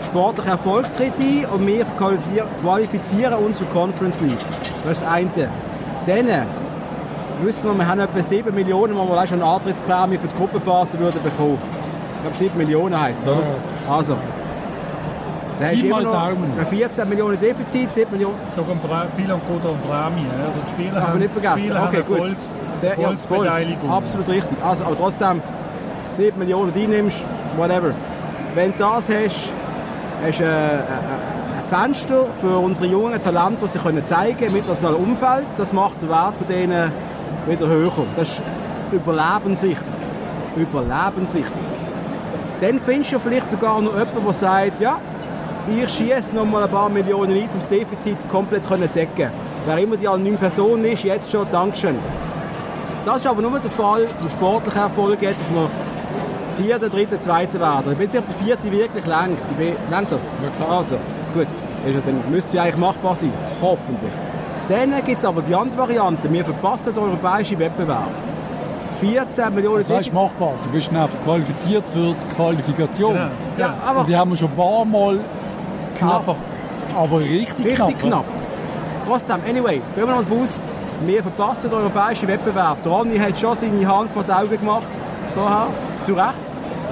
Sportlicher 0.06 0.52
Erfolg 0.52 0.86
tritt 0.96 1.14
ein 1.20 1.46
und 1.52 1.66
wir 1.66 1.86
qualifizier- 1.98 2.46
qualifizieren 2.62 3.34
uns 3.36 3.58
für 3.58 3.66
die 3.66 3.72
Conference 3.74 4.20
League. 4.22 4.38
Das 4.84 4.94
ist 4.98 5.02
das 5.02 5.10
eine. 5.12 5.30
Dann 6.06 6.46
wissen 7.42 7.64
wir, 7.68 7.78
wir 7.78 7.88
haben 7.88 8.00
etwa 8.00 8.22
7 8.22 8.54
Millionen, 8.54 8.94
die 8.94 9.00
wir 9.00 9.22
auch 9.22 9.28
schon 9.28 9.42
eine 9.42 9.50
Antrittsprämie 9.52 10.18
für 10.18 10.28
die 10.28 10.36
Gruppenphase 10.36 11.00
würden 11.00 11.22
bekommen. 11.24 11.58
Ich 12.18 12.22
glaube 12.22 12.38
7 12.38 12.58
Millionen 12.58 13.00
heisst 13.00 13.22
es, 13.22 13.28
oder? 13.28 13.44
Also. 13.90 14.18
Hast 15.64 15.82
Pi 15.82 15.90
mal 15.90 16.04
Daumen. 16.04 16.54
ein 16.60 16.66
14 16.68 17.10
Millionen 17.10 17.40
Defizit, 17.40 17.92
7 17.92 18.12
Millionen. 18.12 18.36
Da 18.56 18.62
Prä- 18.62 19.08
viel 19.16 19.32
an 19.32 19.42
geht 19.48 19.66
an 19.66 19.78
Prämie. 19.88 20.26
ja. 20.28 20.46
Also 20.46 20.60
die 20.66 20.70
Spieler 20.72 20.92
Darf 21.00 21.08
haben, 21.10 21.20
nicht 21.20 21.32
vergessen. 21.32 21.60
Spieler 21.60 21.84
Okay, 21.88 21.98
haben 21.98 22.06
gut. 22.06 22.18
Erfolgs, 22.18 22.62
Sehr, 22.80 22.90
ja, 22.90 22.96
voll. 22.96 23.04
Erfolgsbeteiligung. 23.06 23.90
Absolut 23.92 24.30
richtig. 24.30 24.58
Also, 24.64 24.84
aber 24.86 24.96
trotzdem, 24.98 25.42
7 26.18 26.38
Millionen 26.40 26.74
die 26.74 26.88
nimmst, 26.88 27.26
whatever. 27.58 27.92
Wenn 28.56 28.72
du 28.74 28.78
das 28.80 29.10
hast, 29.10 29.54
hast 30.24 30.40
du 30.40 30.44
äh, 30.44 30.48
äh, 30.48 30.80
ein 30.80 31.64
Fenster 31.70 32.26
für 32.42 32.58
unsere 32.58 32.88
jungen 32.88 33.22
Talente, 33.22 33.58
die 33.64 33.68
sie 33.68 33.80
können 33.80 34.06
zeigen 34.06 34.38
können 34.38 34.50
im 34.52 34.56
internationalen 34.58 34.98
Umfeld. 35.04 35.46
Das 35.58 35.74
macht 35.74 36.02
den 36.02 36.10
Wert 36.10 36.38
von 36.38 36.48
denen 36.48 36.92
wieder 37.48 37.68
höher. 37.68 37.92
Das 38.16 38.30
ist 38.30 38.44
überlebenswichtig. 38.92 39.94
Überlebenswichtig. 40.56 41.62
Dann 42.62 42.80
findest 42.80 43.14
du 43.14 43.20
vielleicht 43.20 43.50
sogar 43.50 43.82
noch 43.82 43.94
jemanden, 43.94 44.24
der 44.24 44.34
sagt, 44.34 44.80
ja, 44.80 44.98
ich 45.68 45.90
schieße 45.90 46.36
noch 46.36 46.46
mal 46.46 46.64
ein 46.64 46.70
paar 46.70 46.90
Millionen 46.90 47.32
ein, 47.32 47.50
um 47.50 47.60
das 47.60 47.68
Defizit 47.68 48.18
komplett 48.30 48.66
zu 48.66 48.76
decken. 48.76 49.30
Wer 49.66 49.78
immer 49.78 49.96
die 49.98 50.08
anonyme 50.08 50.38
Person 50.38 50.84
ist, 50.84 51.04
jetzt 51.04 51.32
schon, 51.32 51.48
Dankeschön. 51.52 51.96
Das 53.06 53.18
ist 53.18 53.28
aber 53.28 53.42
nur 53.42 53.60
der 53.60 53.72
Fall 53.72 54.08
vom 54.20 54.30
sportlichen 54.30 54.82
Erfolg, 54.82 55.22
jetzt, 55.22 55.40
dass 55.42 55.50
wir 55.52 55.70
Vierter, 56.58 56.90
Dritter, 56.90 57.20
Zweiter 57.20 57.60
werden. 57.60 57.94
Ich 57.94 57.98
bin 57.98 58.10
sicher, 58.10 58.24
ob 58.28 58.28
der 58.28 58.46
Vierte 58.46 58.72
wirklich 58.72 59.04
bin, 59.04 59.76
langt 59.90 60.12
das? 60.12 60.30
Ja, 60.44 60.50
klar. 60.58 60.78
Also, 60.78 60.98
gut. 61.34 61.48
Ist 61.86 61.96
ja, 61.96 62.02
dann 62.06 62.22
müsste 62.32 62.48
es 62.48 62.54
ja 62.54 62.64
eigentlich 62.64 62.78
machbar 62.78 63.16
sein. 63.16 63.34
Hoffentlich. 63.62 64.12
Dann 64.70 64.94
gibt 65.06 65.20
es 65.20 65.26
aber 65.26 65.42
die 65.42 65.54
andere 65.54 65.80
Variante. 65.80 66.32
Wir 66.32 66.46
verpassen 66.46 66.94
den 66.94 67.04
europäischen 67.04 67.60
Wettbewerb. 67.60 68.12
14 69.02 69.54
Millionen 69.54 69.80
Das 69.80 69.90
heißt 69.90 70.14
machbar. 70.14 70.54
Du 70.64 70.70
bist 70.70 70.90
einfach 70.94 71.22
qualifiziert 71.26 71.86
für 71.86 72.14
die 72.14 72.36
Qualifikation. 72.36 73.14
Genau. 73.14 73.28
Ja, 73.58 73.74
aber 73.86 74.02
Und 74.02 74.10
die 74.10 74.16
haben 74.16 74.30
wir 74.30 74.38
schon 74.38 74.50
ein 74.50 74.56
paar 74.56 74.86
Mal 74.86 75.20
Knapp. 75.98 76.20
einfach, 76.20 76.36
aber 76.98 77.20
richtig, 77.20 77.66
Richtig 77.66 77.78
knapp. 78.00 78.00
knapp. 78.00 78.26
Trotzdem, 79.08 79.38
anyway, 79.48 79.76
gehen 79.76 79.84
wir 79.96 80.06
mal 80.08 80.20
aus, 80.20 80.64
wir 81.06 81.22
verpassen 81.22 81.70
den 81.70 81.80
europäischen 81.80 82.28
Wettbewerb. 82.28 82.82
Der 82.84 82.92
Ronny 82.92 83.18
hat 83.18 83.38
schon 83.38 83.56
seine 83.56 83.88
Hand 83.88 84.12
vor 84.14 84.24
die 84.24 84.32
Augen 84.32 84.58
gemacht, 84.60 84.88
vorher, 85.36 85.68
zu 86.04 86.14
Recht. 86.14 86.34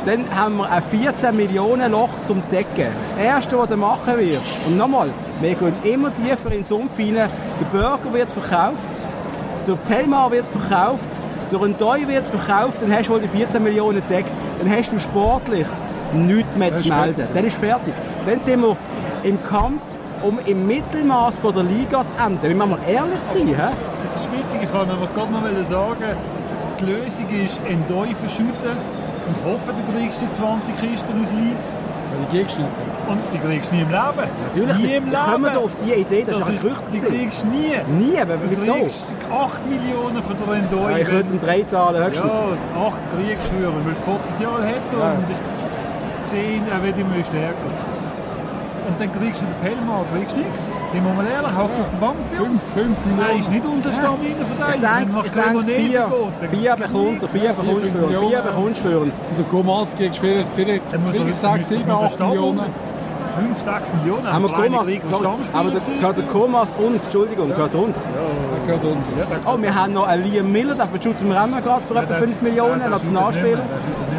Dann 0.05 0.25
haben 0.35 0.57
wir 0.57 0.69
ein 0.69 0.81
14 0.83 1.35
Millionen 1.35 1.91
Loch 1.91 2.09
zum 2.25 2.41
Decken. 2.51 2.87
Das 3.03 3.15
Erste, 3.23 3.57
was 3.57 3.69
du 3.69 3.77
machen 3.77 4.17
wirst, 4.17 4.65
und 4.65 4.75
nochmal, 4.77 5.09
wir 5.39 5.53
gehen 5.53 5.73
immer 5.83 6.11
tiefer 6.13 6.47
in 6.47 6.57
den 6.57 6.65
Sumpf 6.65 6.97
rein, 6.97 7.15
der 7.15 7.29
Burger 7.71 8.11
wird 8.11 8.31
verkauft, 8.31 8.81
der 9.67 9.75
Pelmar 9.75 10.31
wird 10.31 10.47
verkauft, 10.47 11.07
der 11.51 11.61
Rendoi 11.61 12.07
wird 12.07 12.25
verkauft, 12.27 12.81
dann 12.81 12.91
hast 12.91 13.07
du 13.09 13.13
wohl 13.13 13.21
die 13.21 13.27
14 13.27 13.61
Millionen 13.61 14.01
gedeckt, 14.07 14.31
dann 14.59 14.71
hast 14.75 14.91
du 14.91 14.97
sportlich 14.99 15.67
nichts 16.13 16.57
mehr 16.57 16.75
zu 16.75 16.89
melden. 16.89 17.27
Dann 17.33 17.45
ist 17.45 17.57
fertig. 17.57 17.93
Dann 18.25 18.41
sind 18.41 18.61
wir 18.61 18.75
im 19.23 19.41
Kampf, 19.43 19.81
um 20.23 20.39
im 20.45 20.67
Mittelmaß 20.67 21.38
von 21.38 21.53
der 21.53 21.63
Liga 21.63 22.05
zu 22.05 22.13
enden. 22.23 22.41
Wir 22.43 22.55
müssen 22.55 22.69
mal 22.71 22.79
ehrlich 22.88 23.21
sein. 23.21 23.47
He? 23.47 23.53
Das 23.55 24.21
ist 24.21 24.31
witzig, 24.31 24.60
ich 24.63 24.71
kann 24.71 24.89
aber 24.89 25.07
gerade 25.15 25.31
noch 25.31 25.41
mal 25.41 25.65
sagen, 25.67 26.15
die 26.79 26.86
Lösung 26.86 27.25
ist 27.45 27.60
Endoi 27.67 28.13
verschütten 28.15 28.75
und 29.27 29.36
hoffen, 29.45 29.73
du 29.86 29.93
kriegst 29.97 30.21
die 30.21 30.31
20 30.31 30.75
Kisten 30.79 31.21
aus 31.21 31.31
Leeds 31.31 31.77
die 32.29 32.38
kriegst 32.38 32.57
du 32.57 32.62
nicht. 32.62 32.71
und 33.07 33.19
die 33.34 33.38
kriegst 33.39 33.71
du 33.71 33.75
nie 33.75 33.81
im 33.84 33.89
Leben. 33.89 34.29
Natürlich, 34.53 34.77
nie 34.77 34.95
im 34.95 35.05
wie 35.07 35.15
kommen 35.15 35.43
Leben. 35.43 35.55
wir 35.55 35.60
auf 35.62 35.71
die 35.86 35.93
Idee, 36.01 36.23
das, 36.27 36.38
ist 36.38 36.45
ein 36.45 36.55
ist, 36.55 36.62
Gerücht. 36.62 36.81
die 36.93 36.99
kriegst 36.99 37.43
du 37.43 37.47
nie. 37.47 37.71
Nie, 37.97 38.19
aber 38.19 38.36
Du 38.36 38.49
wieso? 38.49 38.73
kriegst 38.73 39.07
8 39.31 39.62
Millionen 39.69 40.21
für 40.21 40.34
den 40.36 40.53
Endoi. 40.62 40.91
Ja, 40.91 40.97
ich 40.97 41.07
würde 41.12 41.29
einen 41.29 41.41
3 41.41 41.63
zahlen, 41.63 42.03
höchstens. 42.03 42.31
Ja, 42.31 42.86
8 42.88 43.01
Kriegsführer, 43.15 43.73
weil 43.86 43.93
das 43.93 44.01
Potenzial 44.03 44.62
hat 44.62 44.84
er 44.91 44.99
Ja. 44.99 45.12
und 45.13 45.25
ich 45.29 46.29
sehe 46.29 46.51
ihn, 46.57 46.63
er 46.69 46.84
wird 46.84 46.99
immer 46.99 47.23
stärker. 47.23 47.71
Und 48.91 48.99
dann 48.99 49.12
kriegst 49.13 49.41
du 49.41 49.45
den 49.45 49.56
Pelmar, 49.63 50.04
kriegst 50.13 50.36
nichts. 50.36 50.65
Sind 50.91 51.04
wir 51.06 51.13
mal 51.13 51.25
ehrlich, 51.25 51.56
hockt 51.58 51.80
auf 51.80 51.89
der 51.89 51.97
Bank 51.97 52.17
bei 52.32 52.41
uns. 52.43 52.67
5, 52.69 52.75
5 52.75 52.97
Nein, 53.17 53.39
ist 53.39 53.49
nicht 53.51 53.65
unser 53.65 53.91
nach 53.91 55.25
ich 55.25 55.32
denke 55.32 55.39
Cremonese 55.41 55.80
vier, 55.80 56.12
geht, 56.41 56.60
vier 56.60 56.75
bekommt 56.75 57.21
er, 57.23 57.27
vier 57.30 57.49
bekommst 57.54 57.86
du 57.86 57.88
für 57.88 58.13
ihn, 58.13 58.30
vier 58.30 58.41
bekommst 58.41 58.80
du 58.84 58.89
für 58.89 58.97
ihn. 59.06 59.12
Und 59.30 59.38
der 59.38 59.45
Gomas 59.49 59.95
kriegst 59.95 60.17
du 60.17 60.21
vielleicht, 60.21 60.47
vielleicht, 60.56 60.84
er- 60.91 60.99
vielleicht 60.99 61.38
6, 61.38 61.67
7, 61.69 61.80
muss 61.88 62.01
er 62.01 62.08
8 62.08 62.19
Millionen. 62.19 62.90
5, 63.41 63.62
6 63.63 63.93
Millionen. 63.95 64.32
Haben 64.32 64.43
wir 64.45 64.54
Komas, 64.54 64.88
aber 65.54 65.69
das 65.71 65.86
gehört 65.88 66.17
der 66.17 66.25
Komas 66.25 66.69
uns, 66.77 67.04
Entschuldigung, 67.06 67.49
gehört 67.49 67.75
uns. 67.75 68.04
Das 68.04 68.65
gehört 68.67 68.84
uns. 68.86 69.08
Ja, 69.10 69.25
Oh, 69.45 69.58
wir 69.60 69.73
haben 69.73 69.93
noch 69.93 70.08
einen 70.08 70.23
Liam 70.23 70.51
Miller, 70.51 70.75
den 70.75 71.01
shooten 71.01 71.27
wir 71.30 71.41
auch 71.41 71.47
noch 71.47 71.62
gerade 71.63 71.82
für 71.84 71.95
etwa 71.95 72.06
der- 72.06 72.17
5 72.19 72.41
Millionen, 72.41 72.77
nicht 72.91 73.43
mehr. 73.43 73.58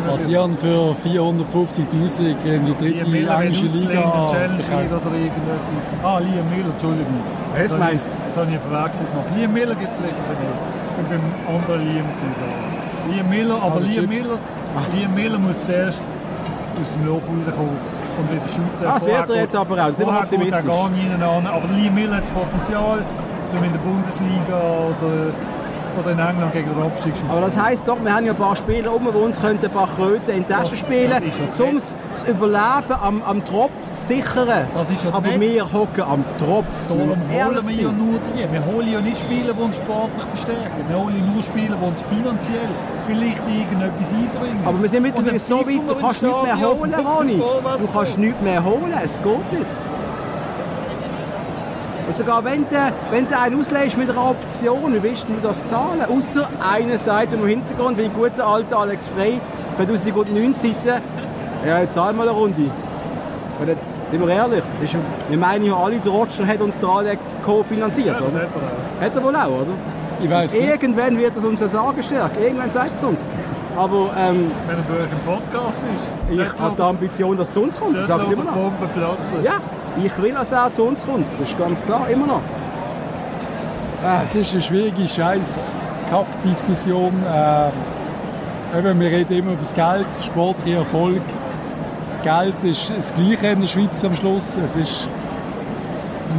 Passieren 0.08 0.56
für 0.58 0.94
450'000 1.04 2.36
in 2.44 2.66
die 2.66 2.72
dritte 2.74 2.84
Liam 3.04 3.10
Miller, 3.12 3.38
wenn 3.38 3.46
englische 3.46 3.66
Liga. 3.66 4.02
Challenge 4.30 4.88
oder 4.88 5.16
irgendetwas. 5.16 5.98
Ah, 6.02 6.18
Liam 6.18 6.50
Miller, 6.50 6.72
Entschuldigung. 6.72 7.20
Ich- 7.64 7.70
meint? 7.78 8.00
Jetzt 8.26 8.36
habe 8.36 8.50
ich 8.50 8.58
verwechselt 8.58 9.10
gemacht. 9.10 9.28
Liam 9.36 9.52
Miller 9.52 9.74
gibt 9.76 9.90
es 9.90 9.96
vielleicht 9.98 10.18
aber 10.18 10.34
nicht. 10.40 10.58
Ich 10.88 10.94
bin 10.96 11.06
beim 11.46 11.54
anderen 11.54 11.80
Liam 11.94 12.06
gewesen. 12.08 12.26
So. 12.34 13.12
Liam 13.12 13.28
Miller, 13.28 13.56
aber 13.62 13.74
Also 13.76 13.86
Liam. 13.86 14.08
Miller, 14.08 14.38
Liam 14.94 15.14
Miller 15.14 15.38
muss 15.38 15.56
zuerst 15.64 16.02
aus 16.80 16.92
dem 16.94 17.06
Loch 17.06 17.22
rauskommen 17.28 17.76
und 18.18 18.30
wieder 18.30 18.48
shooten. 18.48 18.86
Ah, 18.86 18.94
das 18.94 19.06
wird 19.06 19.30
er 19.30 19.36
jetzt 19.36 19.56
aber 19.56 19.74
auch. 19.74 19.86
Wir 19.88 19.94
Vorher 19.94 20.20
er 20.20 20.24
optimistisch. 20.24 20.66
gar 20.66 20.88
nie 20.90 21.00
hinein. 21.02 21.46
Aber 21.46 21.68
Liam 21.74 21.94
Miller 21.94 22.16
hat 22.16 22.24
das 22.24 22.30
Potenzial, 22.30 23.04
um 23.52 23.64
in 23.64 23.72
der 23.72 23.80
Bundesliga 23.80 24.60
oder, 24.90 25.32
oder 26.00 26.10
in 26.12 26.18
England 26.18 26.52
gegen 26.52 26.70
den 26.74 26.82
Abstieg 26.82 27.14
zu 27.16 27.22
Aber 27.28 27.40
das 27.42 27.56
heisst 27.56 27.86
doch, 27.88 27.96
wir 28.02 28.14
haben 28.14 28.26
ja 28.26 28.32
ein 28.32 28.38
paar 28.38 28.56
Spieler 28.56 28.94
um 28.94 29.06
uns, 29.06 29.40
könnten 29.40 29.66
ein 29.66 29.72
paar 29.72 29.88
Kröten 29.88 30.30
in 30.30 30.44
die 30.46 30.52
Tasche 30.52 30.70
Das- 30.70 30.78
spielen, 30.80 31.12
okay. 31.12 31.62
um 31.70 31.76
das 32.12 32.22
Überleben 32.28 32.94
am, 33.02 33.22
am 33.22 33.44
Tropf 33.44 33.72
zu 34.00 34.06
sichern. 34.14 34.48
Ja 34.48 34.66
Aber 35.12 35.28
nett. 35.28 35.40
wir 35.40 35.72
hocken 35.72 36.02
am 36.02 36.24
Tropf. 36.38 36.66
Darum 36.88 37.10
holen 37.10 37.18
wir 37.68 37.74
ja 37.74 37.92
nur 37.92 38.18
die. 38.34 38.52
Wir 38.52 38.64
holen 38.66 38.92
ja 38.92 39.00
nicht 39.00 39.18
Spieler, 39.18 39.52
die 39.54 39.62
uns 39.62 39.76
sportlich 39.76 40.24
verstärken. 40.24 40.84
Wir 40.88 40.98
holen 40.98 41.30
nur 41.34 41.42
Spieler, 41.42 41.76
die 41.80 41.84
uns 41.86 42.02
finanziell 42.02 42.68
vielleicht 43.06 43.42
irgendetwas 43.48 44.08
einbringen. 44.10 44.60
Aber 44.64 44.82
wir 44.82 44.88
sind 44.88 45.02
mittlerweile 45.02 45.38
so 45.38 45.58
weit, 45.60 45.88
du 45.88 45.94
kannst 45.94 46.22
nichts 46.22 46.42
mehr 46.42 46.56
holen, 46.60 46.92
vorwärts 47.40 47.86
Du 47.86 47.92
kannst 47.92 48.18
nichts 48.18 48.42
mehr 48.42 48.64
holen, 48.64 48.94
es 49.04 49.16
geht 49.22 49.52
nicht. 49.52 49.66
Und 52.12 52.18
sogar 52.18 52.44
wenn 52.44 52.68
du, 52.68 52.76
wenn 53.10 53.26
du 53.26 53.38
einen 53.38 53.58
auslässt 53.58 53.96
mit 53.96 54.10
einer 54.10 54.22
Option, 54.28 54.92
wie 54.92 55.02
willst 55.02 55.26
du 55.26 55.32
das 55.42 55.64
zahlen? 55.64 56.02
Außer 56.02 56.46
einer 56.60 56.98
Seite 56.98 57.36
im 57.36 57.46
Hintergrund, 57.46 57.96
wie 57.96 58.04
ein 58.04 58.12
guter 58.12 58.46
alter 58.46 58.80
Alex 58.80 59.08
Frey, 59.08 59.40
2009 59.76 60.54
Zeiten, 60.60 61.02
ja, 61.66 61.80
jetzt 61.80 61.94
zahl 61.94 62.12
mal 62.12 62.28
eine 62.28 62.36
Runde. 62.36 62.64
Und 63.60 63.66
das, 63.66 64.10
sind 64.10 64.20
wir 64.20 64.28
ehrlich, 64.28 64.62
das 64.74 64.90
ist, 64.90 64.96
wir 65.30 65.38
meinen 65.38 65.64
ja 65.64 65.74
alle, 65.74 66.00
der 66.00 66.12
Roger 66.12 66.46
hat 66.46 66.60
uns 66.60 66.76
der 66.78 66.88
Alex 66.90 67.38
co-finanziert, 67.42 68.08
Ja, 68.08 68.12
das 68.12 68.22
oder? 68.24 68.40
hat 68.42 68.48
er 68.54 68.60
auch. 68.60 69.04
Hat 69.06 69.16
er 69.16 69.22
wohl 69.24 69.36
auch, 69.36 69.62
oder? 69.62 69.72
Ich 70.22 70.30
weiß 70.30 70.52
nicht. 70.52 70.68
Irgendwann 70.68 71.16
wird 71.16 71.34
es 71.34 71.44
uns 71.46 71.60
ja 71.60 71.66
sagen 71.68 72.02
stärker. 72.02 72.40
Irgendwann 72.42 72.68
sagt 72.68 72.92
es 72.92 73.02
uns. 73.04 73.24
Aber 73.74 74.10
ähm, 74.18 74.50
Wenn 74.66 74.76
er 74.76 74.82
bei 74.82 75.04
euch 75.04 75.10
im 75.10 75.18
Podcast 75.24 75.78
ist. 75.96 76.12
ich 76.30 76.60
habe 76.60 76.76
die 76.76 76.82
Ambition, 76.82 77.36
dass 77.38 77.48
es 77.48 77.54
zu 77.54 77.62
uns 77.62 77.80
kommt. 77.80 77.96
Das 77.96 78.06
Dort 78.06 78.20
sage 78.20 78.34
ich 78.34 78.38
immer 78.38 78.44
noch. 78.50 78.52
Bomben 78.52 78.88
platzen. 78.94 79.42
Ja, 79.42 79.52
ich 80.04 80.18
will, 80.22 80.32
dass 80.32 80.50
er 80.52 80.72
zu 80.72 80.84
uns 80.84 81.04
kommt. 81.04 81.26
Das 81.38 81.48
ist 81.48 81.58
ganz 81.58 81.84
klar, 81.84 82.08
immer 82.08 82.26
noch. 82.26 82.40
Äh, 84.04 84.24
Es 84.24 84.34
ist 84.34 84.52
eine 84.52 84.62
schwierige 84.62 85.06
scheiß 85.06 85.88
Cup-Diskussion. 86.10 87.12
Äh, 87.24 88.78
eben, 88.78 89.00
wir 89.00 89.10
reden 89.10 89.32
immer 89.38 89.50
über 89.52 89.60
das 89.60 89.72
Geld, 89.74 90.06
sportlicher 90.24 90.78
Erfolg. 90.78 91.22
Geld 92.22 92.54
ist 92.62 92.90
das 92.96 93.12
Gleiche 93.14 93.48
in 93.48 93.60
der 93.60 93.68
Schweiz 93.68 94.04
am 94.04 94.14
Schluss. 94.16 94.56
Es 94.56 94.76
ist 94.76 95.08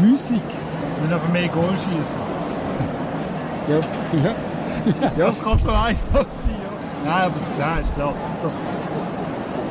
Musik. 0.02 0.42
Wir 0.46 1.02
müssen 1.02 1.14
einfach 1.14 1.30
mehr 1.34 1.48
Goal 1.50 1.70
schießen. 1.74 2.22
Ja. 3.70 3.78
Ja. 4.22 5.12
Das 5.18 5.42
kann 5.42 5.58
so 5.58 5.70
einfach 5.70 6.26
sein. 6.30 6.52
Ja. 7.06 7.10
Nein, 7.10 7.22
aber 7.24 7.36
es- 7.38 7.58
nein, 7.60 7.82
ist 7.82 7.94
klar. 7.96 8.14
Das, 8.44 8.52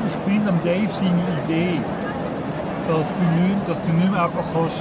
ich 0.07 0.33
finde 0.33 0.49
am 0.49 0.59
Dave 0.65 0.89
seine 0.91 1.11
Idee, 1.45 1.79
dass 2.93 3.09
du 3.17 3.25
nicht, 3.41 3.63
dass 3.67 3.81
du 3.81 3.91
nicht 3.97 4.11
mehr 4.13 4.23
einfach 4.25 4.45
kannst 4.53 4.77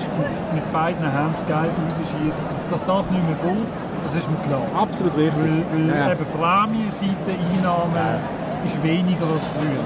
mit, 0.51 0.65
beiden 0.73 1.03
Händen 1.03 1.33
das 1.33 1.45
Geld 1.47 1.71
rausschießen 1.79 2.45
dass, 2.51 2.61
dass 2.71 2.83
das 2.83 3.03
nicht 3.11 3.23
mehr 3.23 3.39
geht, 3.39 3.67
das 4.03 4.13
ist 4.15 4.27
mir 4.29 4.41
klar. 4.47 4.65
Absolut 4.75 5.15
richtig. 5.15 5.39
Weil, 5.39 5.63
weil 5.71 5.87
Ja. 5.95 6.11
eben 6.11 6.27
Prämienseite, 6.35 7.31
Einnahmen 7.31 8.19
ist 8.67 8.77
weniger 8.83 9.25
als 9.31 9.45
früher. 9.55 9.85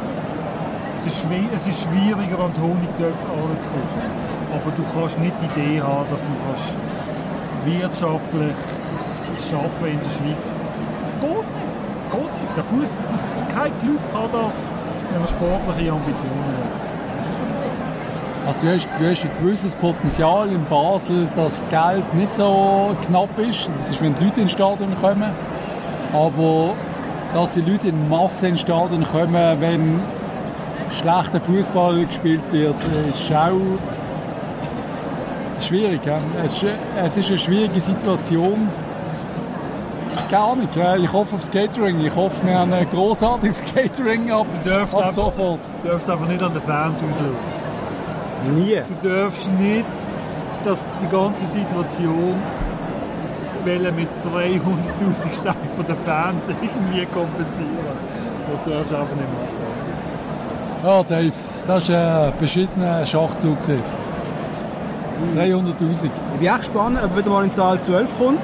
Es 0.97 1.05
ist, 1.05 1.27
es 1.55 1.67
ist 1.67 1.79
schwieriger 1.85 2.39
an 2.41 2.51
die 2.57 2.61
Honigtöpfe 2.61 3.25
heranzukommen. 3.29 4.09
Aber 4.55 4.69
du 4.73 4.83
kannst 4.93 5.19
nicht 5.19 5.35
die 5.41 5.49
Idee 5.53 5.81
haben, 5.81 6.05
dass 6.09 6.21
du 6.21 6.31
kannst 6.41 6.73
wirtschaftlich 7.65 8.55
arbeiten 9.53 9.93
in 9.93 10.01
der 10.01 10.13
Schweiz. 10.17 10.45
Es 11.05 11.13
geht 11.21 11.45
nicht. 11.45 11.75
Es 11.99 12.05
geht 12.09 12.31
nicht. 12.41 12.53
Der 12.57 12.63
Fußball, 12.63 13.19
kein 13.53 13.71
Club 13.81 14.01
kann 14.13 14.29
das, 14.33 14.55
wenn 15.11 15.19
man 15.19 15.29
sportliche 15.29 15.91
Ambitionen 15.91 16.55
hat. 16.57 16.94
Also 18.45 18.59
du 18.67 18.73
hast, 18.73 18.87
du 18.99 19.09
hast 19.09 19.23
ein 19.23 19.31
gewisses 19.41 19.75
Potenzial 19.75 20.49
in 20.49 20.63
Basel, 20.65 21.27
dass 21.35 21.63
Geld 21.69 22.13
nicht 22.13 22.35
so 22.35 22.95
knapp 23.07 23.39
ist. 23.39 23.69
Das 23.75 23.89
ist, 23.89 24.01
wenn 24.01 24.13
die 24.15 24.25
Leute 24.25 24.41
ins 24.41 24.51
Stadion 24.51 24.89
kommen. 25.01 25.31
Aber 26.13 26.73
dass 27.33 27.53
die 27.53 27.61
Leute 27.61 27.87
in 27.87 28.07
Masse 28.07 28.47
ins 28.47 28.61
Stadion 28.61 29.03
kommen, 29.03 29.59
wenn 29.59 29.99
schlechter 30.91 31.41
Fußball 31.41 32.05
gespielt 32.05 32.51
wird, 32.51 32.75
ist 33.09 33.31
auch 33.33 33.59
schwierig. 35.59 36.01
Es, 36.43 36.61
ist, 36.61 36.65
es 37.03 37.17
ist 37.17 37.29
eine 37.29 37.39
schwierige 37.39 37.79
Situation. 37.79 38.69
Gar 40.29 40.55
nicht. 40.55 40.69
Ich 41.01 41.11
hoffe 41.11 41.35
aufs 41.35 41.49
Catering. 41.49 42.05
Ich 42.05 42.15
hoffe, 42.15 42.45
wir 42.45 42.59
haben 42.59 42.73
ein 42.73 42.87
großartiges 42.89 43.63
Catering 43.73 44.31
ab, 44.31 44.45
Du 44.63 44.69
darfst 44.69 44.95
ab 44.95 45.07
sofort. 45.09 45.59
Du 45.83 45.89
darfst 45.89 46.09
einfach 46.09 46.27
nicht 46.27 46.41
an 46.41 46.53
den 46.53 46.61
Fans 46.61 47.01
auslösen. 47.03 47.64
Nie. 48.53 48.81
Du 49.01 49.07
darfst 49.09 49.51
nicht 49.59 49.85
dass 50.65 50.83
die 51.01 51.07
ganze 51.07 51.45
Situation 51.45 52.35
mit 53.63 54.09
300'000 54.33 55.33
Steinen 55.33 55.69
von 55.75 55.85
den 55.87 55.97
Fans 56.05 56.49
irgendwie 56.49 57.05
kompensieren. 57.07 57.69
Das 58.51 58.63
darfst 58.63 58.91
du 58.91 58.95
einfach 58.95 59.15
nicht 59.15 59.29
machen. 59.33 59.55
Ja, 60.83 61.03
Dave, 61.03 61.31
das 61.65 61.89
war 61.89 62.25
ein 62.27 62.33
beschissener 62.39 63.05
Schachzug. 63.05 63.59
gewesen. 63.59 63.81
300'000. 65.35 66.05
Ich 66.05 66.39
bin 66.39 66.47
echt 66.47 66.57
gespannt, 66.59 66.99
ob 67.03 67.17
wieder 67.17 67.29
mal 67.29 67.43
in 67.43 67.51
Saal 67.51 67.79
12 67.79 68.07
kommt. 68.19 68.43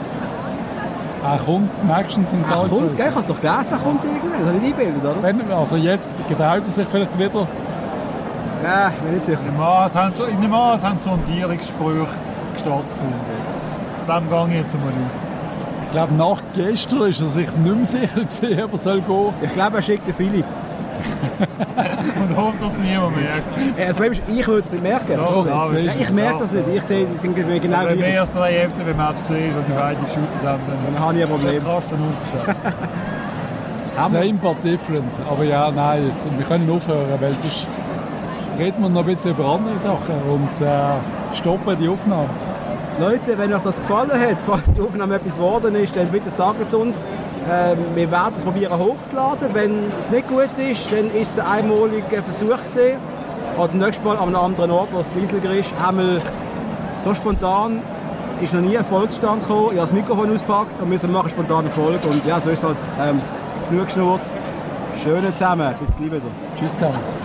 Er 1.24 1.38
kommt 1.38 1.70
nächstens 1.88 2.34
in 2.34 2.40
Er 2.40 2.46
Saal 2.46 2.68
kommt, 2.68 2.76
12. 2.76 2.96
gell? 2.96 3.06
Ich 3.06 3.12
habe 3.12 3.20
es 3.22 3.28
doch 3.28 3.42
gelesen, 3.42 3.72
er 3.72 3.78
kommt 3.78 4.04
irgendwann. 4.04 4.40
Das 4.40 4.48
habe 4.48 4.58
ich 4.58 4.64
eingebildet, 4.64 5.04
oder? 5.04 5.22
Wenn, 5.24 5.52
also 5.52 5.76
jetzt 5.76 6.14
getraut 6.28 6.64
er 6.64 6.64
sich 6.64 6.88
vielleicht 6.88 7.20
wieder. 7.20 7.48
Ja, 8.64 8.90
ich 8.90 8.96
bin 8.96 9.14
nicht 9.14 9.26
sicher. 9.26 9.40
In 9.40 9.46
dem 9.48 9.58
Maas 9.58 9.96
haben, 9.96 10.14
in 10.30 10.42
dem 10.42 10.52
Maas 10.52 10.84
haben 10.84 11.00
Sondierungsgespräche 11.00 12.08
stattgefunden. 12.56 13.20
Von 14.06 14.16
dem 14.16 14.30
gehe 14.30 14.48
ich 14.58 14.62
jetzt 14.64 14.76
mal 14.76 14.94
aus. 15.06 15.20
Ich 15.86 15.92
glaube, 15.92 16.14
nach 16.14 16.42
gestern 16.54 17.02
ist 17.10 17.22
er 17.22 17.28
sich 17.28 17.52
nicht 17.56 17.76
mehr 17.76 17.86
sicher 17.86 18.22
gewesen, 18.22 18.64
ob 18.64 18.72
er 18.72 18.78
soll 18.78 19.02
gehen. 19.02 19.34
Ich 19.42 19.54
glaube, 19.54 19.78
er 19.78 19.82
schickt 19.82 20.08
den 20.08 20.14
Philipp. 20.16 20.46
Und 22.22 22.38
hoffe, 22.38 22.58
dass 22.62 22.78
niemand 22.78 23.16
merkt. 23.16 23.44
Das 23.78 23.96
Problem 23.96 24.12
ist, 24.14 24.22
ich 24.28 24.48
würde 24.48 24.60
es 24.60 24.72
nicht 24.72 24.84
merken. 24.84 25.18
Doch, 25.18 25.46
ja, 25.48 25.66
Ja, 25.66 25.82
siehst 25.82 26.02
ich 26.02 26.10
merke 26.12 26.40
das 26.40 26.52
nicht. 26.52 26.66
Ich 26.76 26.84
sehe, 26.84 27.06
die 27.06 27.18
sind 27.18 27.36
genau 27.36 27.86
Wenn 27.86 28.00
mehr 28.00 28.22
als 28.22 28.32
drei 28.32 28.68
FCB-Matches 28.70 29.22
gesehen 29.22 29.50
hast, 29.50 29.58
was 29.58 29.66
sie 29.68 29.74
beide 29.74 30.00
geshootet 30.02 30.44
haben, 30.46 30.62
dann 30.68 30.94
Dann 30.94 31.04
habe 31.04 31.18
ich 31.18 31.24
ein 31.24 31.30
Problem. 31.30 31.62
kannst 31.66 31.92
du 31.92 31.96
den. 31.96 32.14
Same 34.10 34.34
but 34.34 34.64
different. 34.64 35.12
Aber 35.30 35.44
ja, 35.44 35.70
nein, 35.72 36.08
es, 36.10 36.26
wir 36.38 36.46
können 36.46 36.70
aufhören, 36.70 37.08
weil 37.20 37.36
sonst 37.36 37.68
reden 38.58 38.82
wir 38.82 38.90
noch 38.90 39.02
ein 39.02 39.08
bisschen 39.08 39.32
über 39.32 39.46
andere 39.46 39.78
Sachen 39.78 40.16
und 40.30 40.62
äh, 40.62 41.36
stoppen 41.36 41.78
die 41.80 41.88
Aufnahme. 41.88 42.30
Leute, 43.00 43.38
wenn 43.38 43.54
euch 43.54 43.62
das 43.62 43.78
gefallen 43.78 44.12
hat, 44.12 44.40
falls 44.46 44.70
die 44.76 44.82
Aufnahme 44.82 45.16
etwas 45.16 45.36
geworden 45.36 45.76
ist, 45.76 45.96
dann 45.96 46.10
bitte 46.10 46.30
sagt 46.30 46.68
es 46.68 46.74
uns. 46.74 47.04
Ähm, 47.50 47.78
wir 47.96 48.12
werden 48.12 48.34
es 48.38 48.44
probieren 48.44 48.78
hochzuladen. 48.78 49.50
Wenn 49.54 49.92
es 50.00 50.10
nicht 50.10 50.28
gut 50.28 50.50
ist, 50.58 50.92
dann 50.92 51.10
ist 51.12 51.32
es 51.32 51.40
ein 51.40 51.66
einmaliger 51.66 52.22
Versuch 52.22 52.58
gewesen. 52.58 53.00
Oder 53.58 53.74
nächstes 53.74 54.04
Mal 54.04 54.18
an 54.18 54.28
einem 54.28 54.36
anderen 54.36 54.72
Ort, 54.72 54.90
wo 54.94 55.00
es 55.00 55.14
leisiger 55.16 55.54
ist. 55.54 55.74
Einmal 55.86 56.22
so 56.98 57.14
spontan 57.14 57.82
ist 58.42 58.54
noch 58.54 58.62
nie 58.62 58.78
ein 58.78 58.86
Volksstand 58.86 59.42
gekommen. 59.42 59.70
Ich 59.72 59.80
habe 59.80 59.88
das 59.88 59.94
Mikrofon 59.94 60.32
ausgepackt 60.32 60.80
und 60.80 60.90
wir 60.92 61.10
machen 61.10 61.30
spontan 61.30 61.60
eine 61.60 61.70
Folge. 61.70 62.08
Und 62.08 62.26
ja, 62.26 62.40
so 62.40 62.50
ist 62.52 62.60
es 62.60 62.64
halt 62.64 62.78
ähm, 63.02 63.22
genug 63.70 63.86
geschnurrt. 63.86 64.30
Schöne 65.02 65.34
zusammen. 65.34 65.74
Bis 65.80 65.96
gleich 65.96 66.12
wieder. 66.12 66.22
Tschüss 66.56 66.74
zusammen. 66.74 67.21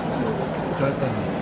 Ciao 0.79 0.93
zusammen. 0.93 1.36